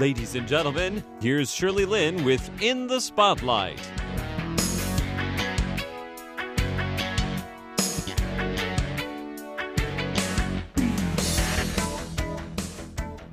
[0.00, 3.78] Ladies and gentlemen, here's Shirley Lin with In the Spotlight.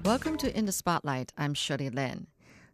[0.03, 1.31] Welcome to In the Spotlight.
[1.37, 2.27] I'm Shirley Lin.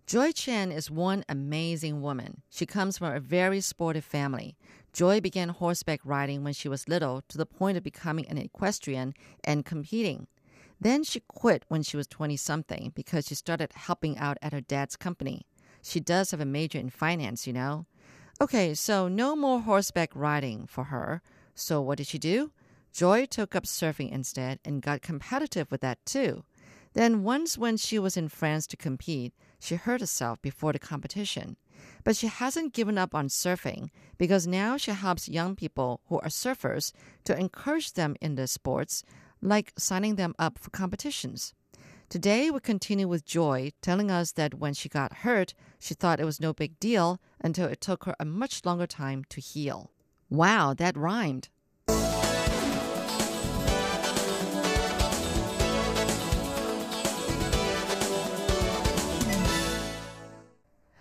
[0.08, 2.42] Joy Chen is one amazing woman.
[2.50, 4.58] She comes from a very sportive family.
[4.92, 9.14] Joy began horseback riding when she was little to the point of becoming an equestrian
[9.44, 10.26] and competing.
[10.84, 14.60] Then she quit when she was 20 something because she started helping out at her
[14.60, 15.48] dad's company.
[15.82, 17.86] She does have a major in finance, you know.
[18.42, 21.22] Okay, so no more horseback riding for her.
[21.56, 22.52] So what did she do?
[22.92, 26.44] Joy took up surfing instead and got competitive with that too.
[26.94, 31.56] Then once when she was in France to compete, she hurt herself before the competition.
[32.04, 36.28] But she hasn't given up on surfing because now she helps young people who are
[36.28, 36.92] surfers
[37.24, 39.04] to encourage them in the sports,
[39.44, 41.54] like signing them up for competitions.
[42.10, 46.26] Today, we continue with Joy telling us that when she got hurt, she thought it
[46.26, 49.92] was no big deal until it took her a much longer time to heal.
[50.30, 51.50] Wow, that rhymed.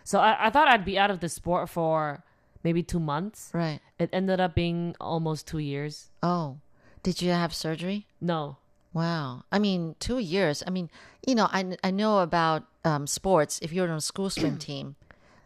[0.04, 2.22] So I, I thought I'd be out of the sport for
[2.62, 3.50] maybe two months.
[3.54, 3.80] Right.
[3.98, 6.10] It ended up being almost two years.
[6.22, 6.58] Oh,
[7.02, 8.06] did you have surgery?
[8.20, 8.56] No.
[8.92, 9.44] Wow.
[9.50, 10.62] I mean, two years.
[10.66, 10.90] I mean,
[11.26, 13.58] you know, I, I know about um, sports.
[13.62, 14.96] If you're on a school swim team,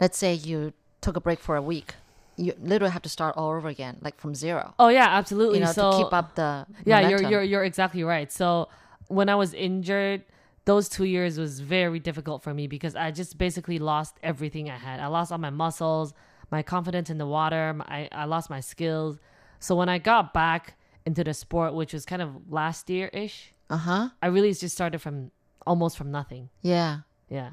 [0.01, 1.95] let's say you took a break for a week,
[2.37, 4.75] you literally have to start all over again, like from zero.
[4.79, 5.59] Oh yeah, absolutely.
[5.59, 8.31] You know, so to keep up the yeah, you're you're you're exactly right.
[8.31, 8.69] So
[9.09, 10.23] when I was injured,
[10.67, 14.77] those two years was very difficult for me because I just basically lost everything I
[14.77, 15.01] had.
[15.01, 16.13] I lost all my muscles,
[16.51, 17.73] my confidence in the water.
[17.73, 19.19] My, I I lost my skills.
[19.59, 20.77] So when I got back
[21.07, 24.09] into the sport, which was kind of last year ish, Uh huh.
[24.21, 25.31] I really just started from
[25.67, 26.51] almost from nothing.
[26.63, 27.01] Yeah.
[27.31, 27.53] Yeah.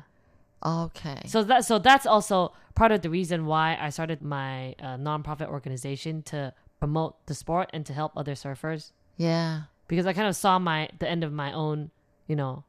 [0.65, 1.21] Okay.
[1.27, 5.47] So that so that's also part of the reason why I started my uh, nonprofit
[5.47, 9.61] organization to promote the sport and to help other surfers yeah.
[9.87, 11.91] because I kind of saw my the end of my own,
[12.27, 12.63] you know,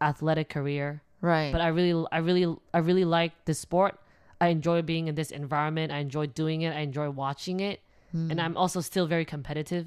[0.00, 1.02] athletic career.
[1.20, 1.52] Right.
[1.52, 3.98] But I really I really I really like the sport.
[4.40, 5.92] I enjoy being in this environment.
[5.92, 6.74] I enjoy doing it.
[6.74, 7.80] I enjoy watching it.
[8.12, 9.86] And I'm also still very competitive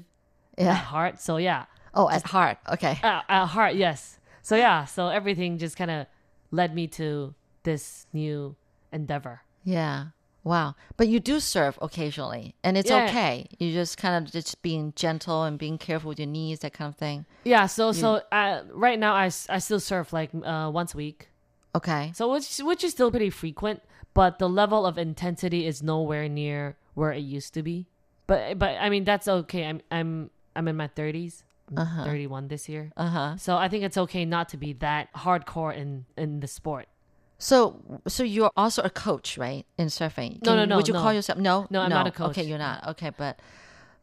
[0.58, 0.70] yeah.
[0.70, 1.20] at heart.
[1.20, 1.66] So yeah.
[1.94, 2.58] Oh, at heart.
[2.72, 2.98] Okay.
[3.02, 4.18] At, at heart, yes.
[4.42, 6.06] So yeah, so everything just kind of
[6.50, 8.56] led me to this new
[8.92, 9.42] endeavor.
[9.64, 10.06] Yeah.
[10.42, 10.74] Wow.
[10.98, 13.06] But you do surf occasionally, and it's Yeah.
[13.06, 13.46] okay.
[13.58, 16.92] You just kind of just being gentle and being careful with your knees, that kind
[16.92, 17.24] of thing.
[17.44, 21.30] Yeah, so so uh, right now I, I still surf like uh, once a week.
[21.74, 22.12] Okay.
[22.14, 23.82] So which which is still pretty frequent,
[24.12, 27.86] but the level of intensity is nowhere near where it used to be.
[28.26, 29.64] But but I mean that's okay.
[29.64, 31.42] I'm I'm I'm in my 30s.
[31.70, 32.04] I'm Uh-huh.
[32.04, 32.92] 31 this year.
[32.96, 33.36] Uh huh.
[33.36, 36.86] So I think it's okay not to be that hardcore in in the sport.
[37.38, 40.40] So, so you're also a coach, right, in surfing?
[40.42, 41.00] No, no, no, Would you no.
[41.02, 41.38] call yourself?
[41.38, 42.30] No, No, I'm not a coach.
[42.30, 42.86] Okay, you're not.
[42.88, 43.40] Okay, but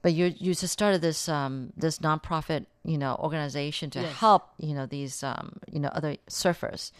[0.01, 4.15] but you you just started this um this nonprofit you know organization to Yes.
[4.17, 6.91] help you know these um you know other surfers.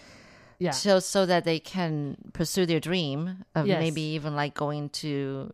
[0.60, 0.72] Yeah.
[0.72, 3.80] So so that they can pursue their dream of Yes.
[3.80, 5.54] maybe even like going to.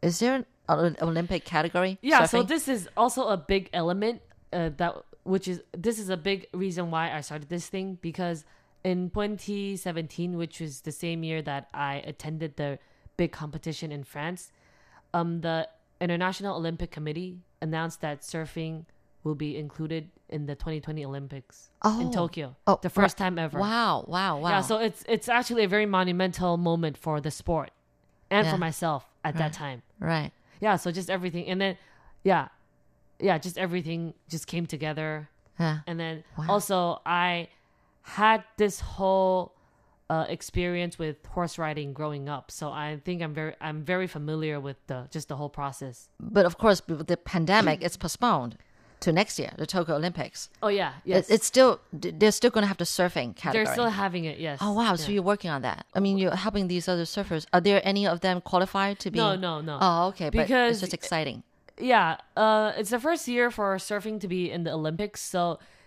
[0.00, 1.98] Is there Olympic category?
[2.02, 6.16] Yeah, so this is also a big element uh, that which is this is a
[6.16, 8.44] big reason why I started this thing because
[8.84, 12.78] in 2017, which was the same year that I attended the
[13.16, 14.52] big competition in France,
[15.12, 15.68] um, the
[16.00, 18.84] International Olympic Committee announced that surfing
[19.24, 22.00] will be included in the 2020 Olympics Oh.
[22.00, 22.56] in Tokyo.
[22.66, 23.24] Oh, the first right.
[23.26, 23.58] time ever.
[23.58, 24.04] Wow!
[24.06, 24.38] Wow!
[24.38, 24.48] Wow!
[24.48, 27.70] Yeah, so it's it's actually a very monumental moment for the sport
[28.30, 28.52] and Yeah.
[28.52, 30.30] for myself at that time right.
[30.60, 31.76] Yeah so just everything and then
[32.24, 32.48] yeah
[33.20, 35.28] yeah just everything just came together.
[35.58, 36.44] And then Wow.
[36.50, 37.48] also i
[38.02, 39.54] had this whole
[40.08, 44.58] uh, experience with horse riding growing up so i think i'm very i'm very familiar
[44.60, 46.08] with the just the whole process.
[46.20, 48.56] But of course, with the pandemic, it's postponed
[49.00, 50.48] to next year, the Tokyo Olympics.
[50.62, 53.64] oh yeah It- it's still they're still going to have the surfing category.
[53.64, 54.96] they're still having it yes oh wow!
[54.96, 55.86] So you're working on that.
[55.94, 57.46] I mean, you're helping these other surfers.
[57.52, 59.18] Are there any of them qualified to be?
[59.18, 59.78] No, no, no.
[59.80, 60.30] Oh, okay.
[60.30, 61.42] But it's just exciting.
[61.80, 65.40] yeah uh it's the first year for surfing to be in the olympics so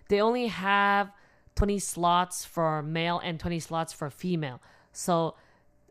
[0.09, 1.12] they only have
[1.55, 4.57] 20 slots for male and 20 slots for female
[4.93, 5.36] so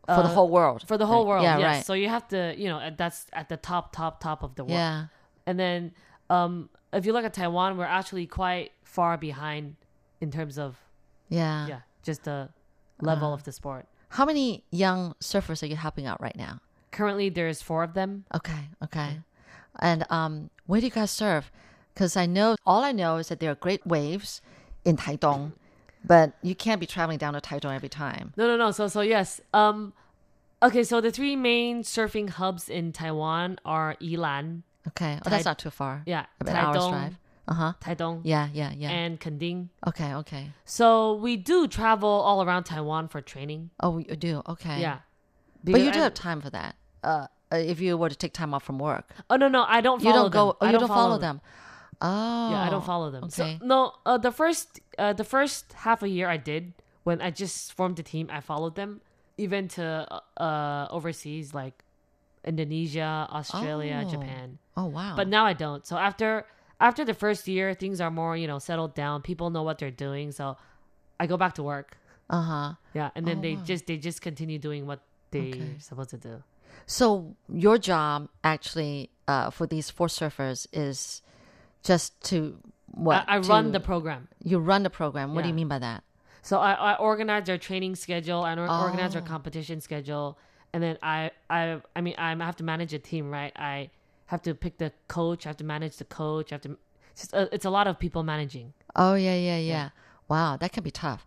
[0.06, 0.80] For the uh, whole world.
[0.90, 1.30] for the whole Right.
[1.30, 1.66] world Yeah, yes.
[1.76, 1.84] right.
[1.88, 4.80] so you have to you know that's at the top top top of the world
[4.80, 5.12] Yeah.
[5.48, 5.92] and then
[6.36, 9.76] um if you look at taiwan we're actually quite far behind
[10.20, 10.76] in terms of
[11.28, 11.66] Yeah.
[11.66, 12.48] yeah just the
[13.00, 13.34] level Uh.
[13.34, 16.60] of the sport How many young surfers are you helping out right now?
[16.90, 18.62] currently there's four of them Okay.
[18.82, 19.20] Okay.
[19.78, 21.52] And um, where do you guys surf?
[21.94, 24.42] Because I know all I know is that there are great waves
[24.84, 25.52] in Taitung,
[26.04, 28.32] but you can't be traveling down to Taitung every time.
[28.36, 28.72] No, no, no.
[28.72, 29.40] So, so yes.
[29.54, 29.92] Um,
[30.60, 30.82] okay.
[30.82, 35.18] So the three main surfing hubs in Taiwan are Yilan, Okay.
[35.24, 36.02] Oh, that's not too far.
[36.06, 37.18] yeah, About an hour's drive.
[37.48, 37.72] Uh huh.
[37.80, 38.48] Taidong, Yeah.
[38.52, 38.72] Yeah.
[38.76, 38.90] Yeah.
[38.90, 39.70] and Kending.
[39.86, 40.14] okay.
[40.22, 40.44] Okay.
[40.64, 43.70] So we do travel all around Taiwan for training.
[43.80, 44.42] Oh, you do.
[44.46, 44.80] Okay.
[44.80, 44.98] Yeah.
[45.64, 46.76] But you do I- have time for that.
[47.02, 49.80] Uh, uh, if you were to take time off from work, Oh no, no, I
[49.80, 50.46] don't you don't go.
[50.52, 50.56] them.
[50.60, 51.40] Oh, I you don't follow them.
[52.00, 52.50] Oh.
[52.52, 53.24] Yeah, I don't follow them.
[53.24, 53.58] Okay.
[53.60, 56.72] So, no, uh, the first, uh, the first half a year I did
[57.02, 58.28] when I just formed the team.
[58.30, 59.00] I followed them
[59.36, 61.84] even to uh, uh overseas like
[62.44, 64.10] Indonesia, Australia, Oh.
[64.10, 64.58] Japan.
[64.76, 65.14] oh wow.
[65.16, 65.86] But now I don't.
[65.86, 66.46] So after
[66.80, 69.22] after the first year, things are more you know settled down.
[69.22, 70.32] People know what they're doing.
[70.32, 70.56] So
[71.18, 71.96] I go back to work.
[72.30, 72.68] uh huh.
[72.94, 73.62] Yeah, and then Oh, they wow.
[73.64, 75.76] just they just continue doing what they're Okay.
[75.78, 76.42] supposed to do.
[76.86, 81.22] So your job actually uh, for these four surfers is
[81.82, 82.56] just to
[82.94, 83.24] what?
[83.28, 84.28] I, I run the program.
[84.42, 85.34] You run the program.
[85.34, 86.02] What do you mean by that?
[86.42, 89.26] So I, I organize their training schedule and or- organize their Oh.
[89.26, 90.38] competition schedule,
[90.72, 93.52] and then I I I mean I'm- have to manage a team, right?
[93.56, 93.90] I
[94.26, 95.46] have to pick the coach.
[95.46, 96.52] I have to manage the coach.
[96.52, 96.76] I have to.
[97.12, 98.72] It's, just, uh, it's a lot of people managing.
[98.94, 99.90] Oh yeah, yeah, yeah.
[100.28, 101.26] Wow, that can be tough.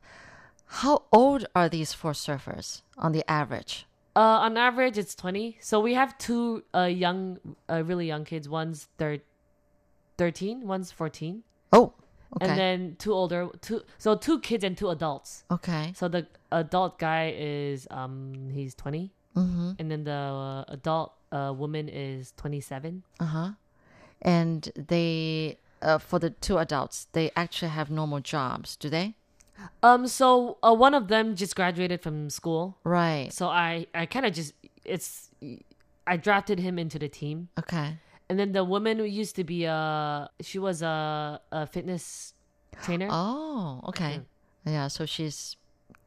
[0.66, 3.86] How old are these four surfers on the average?
[4.16, 5.58] Uh, on average, it's twenty.
[5.60, 7.40] So we have two uh young,
[7.70, 8.48] uh, really young kids.
[8.48, 9.22] One's thir-
[10.18, 11.94] 13, one's fourteen, Oh,
[12.36, 13.50] okay, and then two older.
[13.62, 15.44] Two so two kids and two adults.
[15.52, 15.92] okay.
[15.96, 19.72] So the adult guy is um he's twenty, Mm-hmm.
[19.80, 23.04] and then the uh, adult uh woman is twenty seven.
[23.20, 23.50] Uh huh.
[24.22, 29.16] And they, uh, for the two adults, they actually have normal jobs, do they?
[29.82, 33.32] Um, so uh, one of them just graduated from school, Right.
[33.34, 34.54] so I I kind of just
[34.86, 35.30] it's
[36.08, 37.98] I drafted him into the team, Okay.
[38.30, 42.34] and then the woman who used to be a she was a a fitness
[42.84, 43.08] trainer.
[43.12, 44.22] Oh, okay.
[44.66, 44.88] Yeah.
[44.88, 45.58] So she's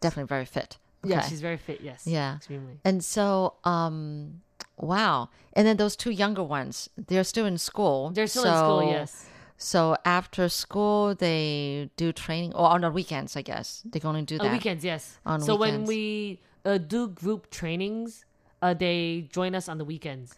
[0.01, 0.79] definitely very fit.
[1.11, 1.81] Yeah, she's very fit.
[1.81, 2.07] Yes.
[2.07, 2.37] Yeah.
[2.37, 2.81] Extremely.
[2.85, 4.43] And so, um,
[4.77, 5.29] wow.
[5.53, 8.11] And then those two younger ones, they're still in school.
[8.11, 9.27] They're still in school, yes.
[9.59, 14.35] So after school, they do training, or on the weekends, I guess they're going to
[14.35, 14.47] do that.
[14.47, 15.19] On weekends, yes.
[15.25, 18.27] On so when we uh, do group trainings,
[18.61, 20.35] uh, they join us on the weekends,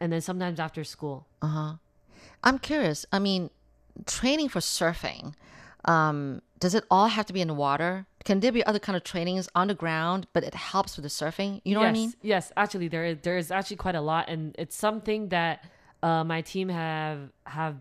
[0.00, 1.26] and then sometimes after school.
[1.40, 1.72] Uh huh.
[2.44, 3.06] I'm curious.
[3.10, 3.48] I mean,
[4.06, 5.34] training for surfing,
[5.86, 8.06] um, does it all have to be in the water?
[8.28, 11.08] Can there be other kind of trainings on the ground, but it helps with the
[11.08, 11.62] surfing?
[11.64, 12.12] You know yes, what I mean?
[12.20, 15.64] Yes, actually, there is there is actually quite a lot, and it's something that
[16.02, 17.76] uh, my team have have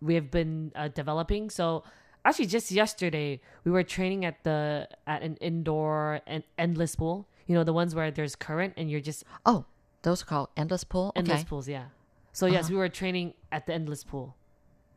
[0.00, 1.50] we have been uh, developing.
[1.50, 1.84] So
[2.24, 7.28] actually, just yesterday we were training at the at an indoor and endless pool.
[7.46, 9.66] You know, the ones where there's current and you're just Oh,
[10.00, 11.12] those are called endless pool.
[11.14, 11.48] endless okay.
[11.50, 11.68] pools.
[11.68, 11.92] Yeah.
[12.32, 12.72] So yes, Uh-huh.
[12.72, 14.34] we were training at the endless pool.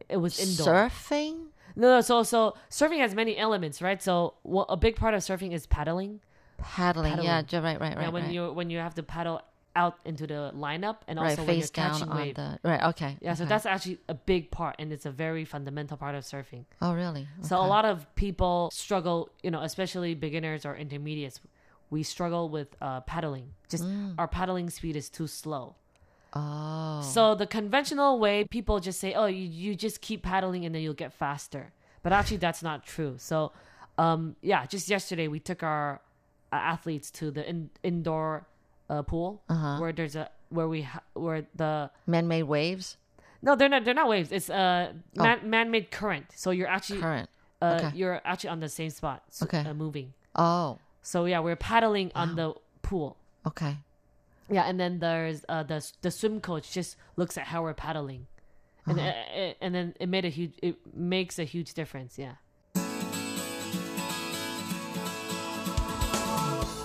[0.08, 0.88] It was indoor.
[0.88, 1.47] Surfing.
[1.76, 2.01] No, no.
[2.01, 4.01] So, so surfing has many elements, right?
[4.01, 6.19] So, well, a big part of surfing is paddling.
[6.57, 7.11] Paddling.
[7.24, 7.45] Yeah, Paddling.
[7.47, 8.13] ju- right, right, Yeah, right.
[8.13, 8.32] when right.
[8.32, 9.41] you when you have to paddle
[9.76, 12.36] out into the lineup and right, also when you're face down catching on wave.
[12.36, 12.84] the right.
[12.89, 13.17] Okay.
[13.21, 16.65] Yeah, so that's actually a big part, and it's a very fundamental part of surfing.
[16.82, 17.28] Oh, really?
[17.41, 21.39] So a lot of people struggle, you know, especially beginners or intermediates.
[21.89, 23.53] We struggle with uh, paddling.
[23.69, 24.15] Just Mm.
[24.17, 25.76] our paddling speed is too slow.
[26.36, 27.01] Oh.
[27.01, 30.81] So the conventional way, people just say, "Oh, you, you just keep paddling and then
[30.81, 31.71] you'll get faster."
[32.01, 33.15] But actually, that's not true.
[33.17, 33.51] So,
[33.97, 36.01] um, yeah, just yesterday we took our
[36.51, 38.45] uh, athletes to the in, indoor
[38.89, 39.77] uh, pool Uh-huh.
[39.79, 42.97] where there's a where we ha- where the man-made waves.
[43.41, 44.31] no, they're not they're not waves.
[44.31, 45.23] It's uh Oh.
[45.23, 46.25] man, man-made current.
[46.36, 47.29] So you're actually Current.
[47.61, 47.91] Uh, Okay.
[47.97, 49.23] You're actually on the same spot.
[49.29, 49.59] So, Okay.
[49.69, 50.13] Uh, moving.
[50.36, 50.79] Oh.
[51.01, 53.15] So yeah, we're paddling on the pool.
[53.45, 53.77] Okay.
[54.49, 58.27] Yeah, and then there's uh, the the swim coach just looks at how we're paddling,
[58.85, 59.07] and Uh-huh.
[59.09, 62.17] uh, uh, and then it made a huge it makes a huge difference.
[62.19, 62.35] Yeah.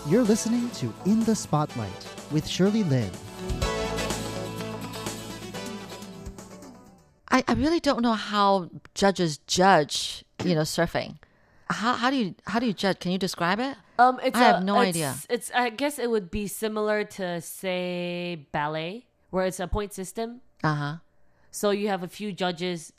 [0.09, 3.11] You're listening to In the Spotlight with Shirley Lin.
[7.31, 11.19] I, I really don't know how judges judge, you know, surfing.
[11.71, 12.99] How, how do you how do you judge?
[13.01, 13.77] Can you describe it?
[13.99, 15.15] Um, it's I a- have no it's- idea.
[15.29, 20.41] It's I guess it would be similar to say ballet, where it's a point system.
[20.65, 20.95] Uh huh.
[21.51, 22.93] So you have a few judges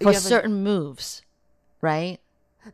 [0.00, 1.22] For have a- certain moves,
[1.80, 2.18] right?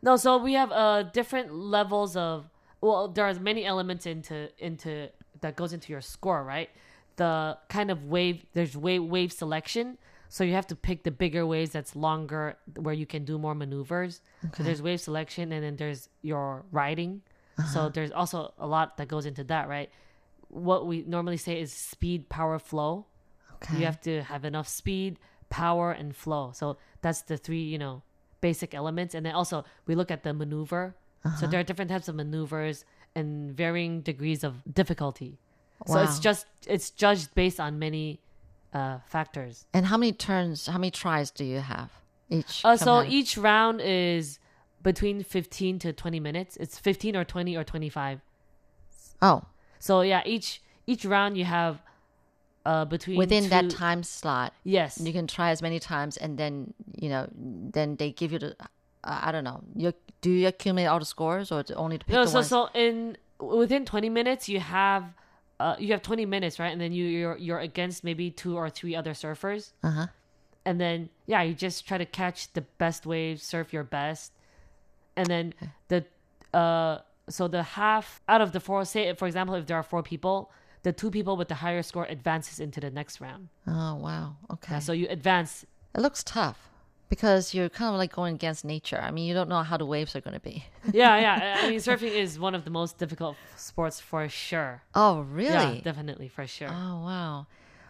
[0.01, 2.49] No, so we have uh different levels of
[2.81, 5.09] well, there's many elements into into
[5.41, 6.69] that goes into your score, right?
[7.17, 9.97] The kind of wave there's wave wave selection.
[10.31, 13.55] So you have to pick the bigger waves that's longer where you can do more
[13.55, 14.21] maneuvers.
[14.45, 14.57] Okay.
[14.57, 17.21] So there's wave selection and then there's your riding.
[17.57, 17.89] So Uh-huh.
[17.89, 19.89] there's also a lot that goes into that, right?
[20.49, 23.07] What we normally say is speed, power, flow.
[23.55, 23.79] Okay.
[23.79, 25.19] You have to have enough speed,
[25.49, 26.51] power, and flow.
[26.53, 28.03] So that's the three, you know,
[28.39, 29.13] basic elements.
[29.15, 30.95] And then also we look at the maneuver.
[31.23, 31.47] So Uh-huh.
[31.47, 35.39] there are different types of maneuvers and varying degrees of difficulty.
[35.87, 35.95] Wow.
[35.95, 38.21] So it's just it's judged based on many
[38.73, 39.65] uh, factors.
[39.73, 40.67] And how many turns?
[40.67, 41.89] How many tries do you have
[42.29, 42.61] each?
[42.63, 44.39] Uh, so each round is
[44.81, 46.57] between 15 to 20 minutes.
[46.57, 48.21] It's 15 or 20 or 25.
[49.21, 49.43] Oh.
[49.79, 51.81] So yeah, each each round you have
[52.65, 54.53] uh between within that time slot.
[54.63, 54.99] Yes.
[55.01, 58.55] You can try as many times, and then you know, then they give you the.
[58.59, 59.61] Uh, I don't know.
[59.75, 62.47] You do you accumulate all the scores, or only to pick No, the so ones?
[62.47, 65.05] so in within 20 minutes you have
[65.59, 66.71] uh you have 20 minutes, right?
[66.71, 69.73] And then you you're you're against maybe two or three other surfers.
[69.83, 70.07] Uh huh.
[70.65, 74.33] And then yeah, you just try to catch the best waves, surf your best.
[75.15, 75.53] And then
[75.87, 76.05] the
[76.53, 76.99] uh
[77.29, 80.51] so the half out of the four say for example if there are four people,
[80.83, 83.49] the two people with the higher score advances into the next round.
[83.67, 84.37] Oh wow.
[84.51, 84.73] Okay.
[84.75, 86.69] Yeah, so you advance It looks tough
[87.09, 88.99] because you're kind of like going against nature.
[89.01, 90.63] I mean, you don't know how the waves are going to be.
[90.93, 91.59] yeah, yeah.
[91.63, 94.81] I mean, surfing is one of the most difficult sports for sure.
[94.95, 95.77] Oh, really?
[95.77, 96.69] Yeah, definitely for sure.
[96.69, 97.47] Oh, wow.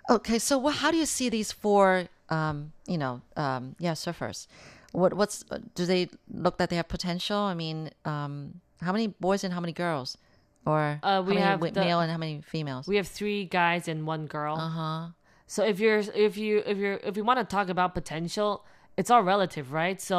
[0.09, 4.47] Okay, so what, how do you see these four, um, you know, um, yeah, surfers?
[4.91, 5.43] What, what's,
[5.75, 7.37] do they look that they have potential?
[7.37, 10.17] I mean, um, how many boys and how many girls?
[10.65, 12.87] Or Uh, how we many have the- male and how many females?
[12.87, 14.57] We have three guys and one girl.
[14.57, 15.07] Uh huh.
[15.47, 18.65] So if you're if you if you're if you want to talk about potential,
[18.99, 19.99] it's all relative, right?
[20.11, 20.17] So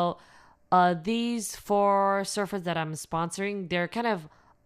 [0.79, 4.19] uh these four surfers that I'm sponsoring, they're kind of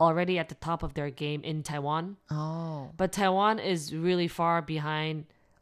[0.07, 2.05] already at the top of their game in Taiwan.
[2.31, 2.91] Oh.
[3.01, 5.17] But Taiwan is really far behind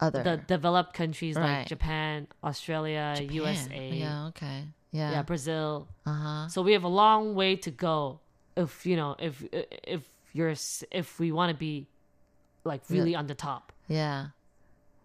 [0.06, 0.22] Other.
[0.28, 1.58] the developed countries Right.
[1.58, 3.34] like Japan, Australia, Japan.
[3.40, 3.84] USA.
[4.04, 4.58] Yeah, okay.
[4.98, 5.10] Yeah.
[5.14, 5.88] yeah, Brazil.
[6.10, 6.42] Uh huh.
[6.54, 8.20] So we have a long way to go
[8.64, 9.34] if you know if
[9.96, 10.02] if
[10.36, 10.54] you're
[11.00, 11.74] if we want to be
[12.70, 12.96] like Yeah.
[12.98, 13.64] really on the top.
[13.88, 14.18] Yeah.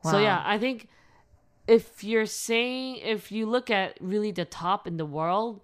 [0.04, 0.88] So yeah, I think
[1.68, 5.62] if you're saying if you look at really the top in the world,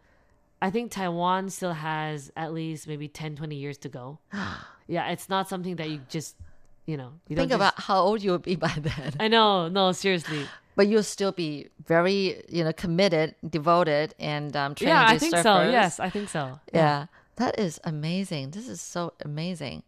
[0.62, 4.20] I think Taiwan still has at least maybe 10, 20 years to go.
[4.88, 6.36] yeah, it's not something that you just,
[6.86, 9.14] you know, you Think about just, how old you would be by then.
[9.20, 10.46] I know, no, seriously.
[10.76, 15.36] But you'll still be very, you know, committed, devoted, and um, training Yeah, I think
[15.36, 15.70] so.
[15.70, 16.60] Yes, I think so.
[16.74, 17.08] Yeah.
[17.36, 18.52] that is amazing.
[18.52, 19.84] This is so amazing.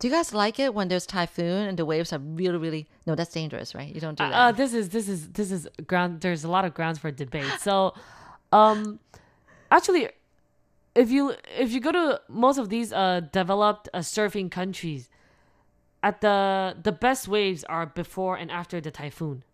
[0.00, 2.88] Do you guys like it when there's typhoon and the waves are really, really?
[3.06, 3.94] No, that's dangerous, right?
[3.94, 4.36] You don't do Uh, that.
[4.40, 6.22] uh, this is this is this is ground.
[6.22, 7.52] There's a lot of grounds for debate.
[7.60, 7.94] So,
[8.50, 8.98] um,
[9.70, 10.08] actually,
[10.94, 15.08] if you if you go to most of these uh developed uh, surfing countries,
[16.02, 19.44] at the the best waves are before and after the typhoon,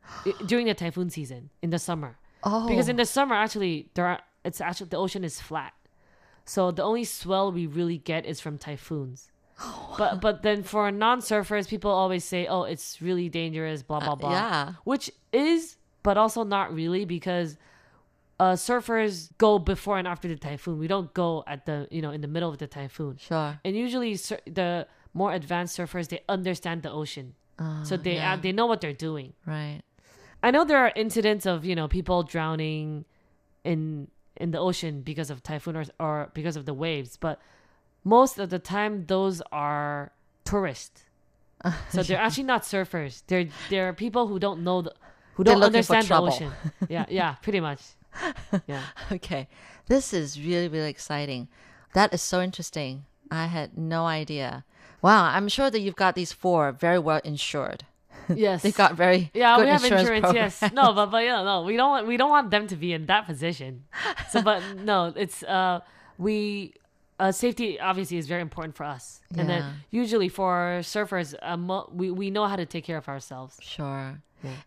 [0.47, 2.19] during the typhoon season in the summer.
[2.45, 5.73] oh, Because in the summer, actually, there are, it's actually the ocean is flat,
[6.45, 9.33] so the only swell we really get is from typhoons.
[9.97, 14.17] But but then for non-surfers, people always say, "Oh, it's really dangerous," blah blah Uh,
[14.17, 14.31] blah.
[14.33, 14.73] yeah.
[14.85, 17.57] which is, but also not really because
[18.39, 20.79] uh, surfers go before and after the typhoon.
[20.79, 23.17] We don't go at the you know in the middle of the typhoon.
[23.17, 23.59] sure.
[23.65, 27.35] And usually, sur- the more advanced surfers they understand the ocean,
[27.83, 28.35] so they yeah.
[28.35, 29.33] uh, they know what they're doing.
[29.47, 29.81] Right.
[30.43, 33.07] I know there are incidents of you know people drowning
[33.65, 37.41] in in the ocean because of typhoon or, or because of the waves, but
[38.07, 40.13] most of the time those are
[40.45, 41.03] tourists.
[41.91, 43.23] So they're actually not surfers.
[43.27, 44.93] They're they're people who don't know the
[45.35, 46.53] who They're don't understand the ocean.
[46.89, 47.81] Yeah, yeah, pretty much.
[48.67, 48.83] Yeah.
[49.13, 49.49] Okay.
[49.87, 51.49] This is really, really exciting.
[51.93, 53.05] That is so interesting.
[53.31, 54.65] I had no idea.
[55.03, 55.25] Wow.
[55.25, 57.85] I'm sure that you've got these four very well insured.
[58.35, 58.63] Yes.
[58.63, 60.63] They've got very yeah, good we have insurance, insurance.
[60.63, 63.07] Yes, no, but but yeah, no, we don't we don't want them to be in
[63.07, 63.85] that position.
[64.31, 65.81] So, but no, it's uh
[66.19, 66.75] we
[67.19, 72.11] uh safety obviously is very important for us, and then usually for surfers, mo- we
[72.11, 73.59] we know how to take care of ourselves.
[73.61, 74.23] Sure.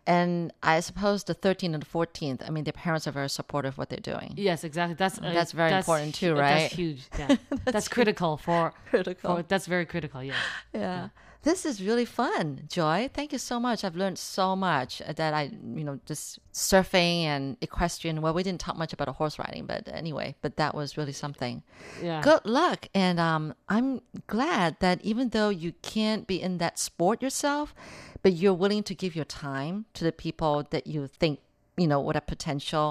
[0.06, 3.74] And I suppose the 13th and the 14th, I mean, the parents are very supportive
[3.74, 4.34] of what they're doing.
[4.36, 4.94] Yes, exactly.
[4.94, 6.62] That's uh, That's very important too, right?
[6.62, 7.02] That's huge.
[7.18, 9.36] Yeah, that's, critical for Critical.
[9.36, 10.22] For, that's very critical.
[10.22, 10.36] Yes.
[10.74, 11.08] Yeah.
[11.42, 13.08] This is really fun, Joy.
[13.12, 13.82] Thank you so much.
[13.82, 18.20] I've learned so much that I, you know, just surfing and equestrian.
[18.20, 21.12] Well, we didn't talk much about a horse riding, but anyway, but that was really
[21.12, 21.62] something.
[22.02, 22.20] Yeah.
[22.20, 22.88] Good luck.
[22.94, 27.74] And um, I'm glad that even though you can't be in that sport yourself,
[28.22, 31.40] but you're willing to give your time to the people that you think,
[31.80, 32.86] you know, with a potential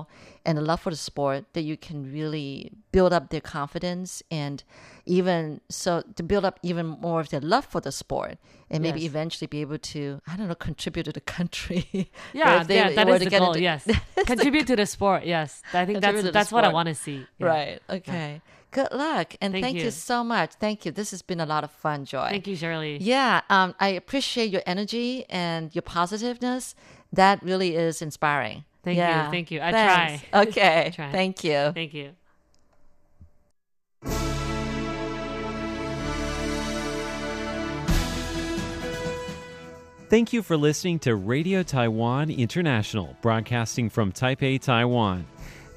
[0.47, 4.63] and a love for the sport, that you can really build up their confidence and
[5.05, 8.33] even so to build up even more of their love for the sport
[8.71, 9.09] and maybe Yes.
[9.11, 11.83] eventually be able to, I don't know, contribute to the country.
[12.33, 13.47] Yeah, they yeah, that is the goal.
[13.53, 13.81] into- yes,
[14.31, 15.21] contribute to the sport.
[15.35, 17.19] Yes, I think that's that's what I want to see.
[17.37, 17.47] Yeah.
[17.47, 17.79] Right.
[17.97, 18.41] Okay.
[18.71, 19.27] Good luck.
[19.41, 19.85] And Thank thank, you.
[19.85, 19.91] you.
[19.91, 20.51] so much.
[20.65, 20.91] Thank you.
[20.99, 22.29] This has been a lot of fun, Joy.
[22.29, 22.97] Thank you, Shirley.
[23.01, 26.75] Yeah, um, I appreciate your energy and your positiveness.
[27.21, 28.65] That really is inspiring.
[28.89, 29.61] Thank you, Yeah, thank you.
[29.61, 30.23] I thanks.
[30.31, 30.41] try.
[30.47, 31.11] Okay, Try.
[31.11, 31.71] thank you.
[31.73, 32.11] Thank you.
[40.09, 45.27] Thank you for listening to Radio Taiwan International, broadcasting from Taipei, Taiwan.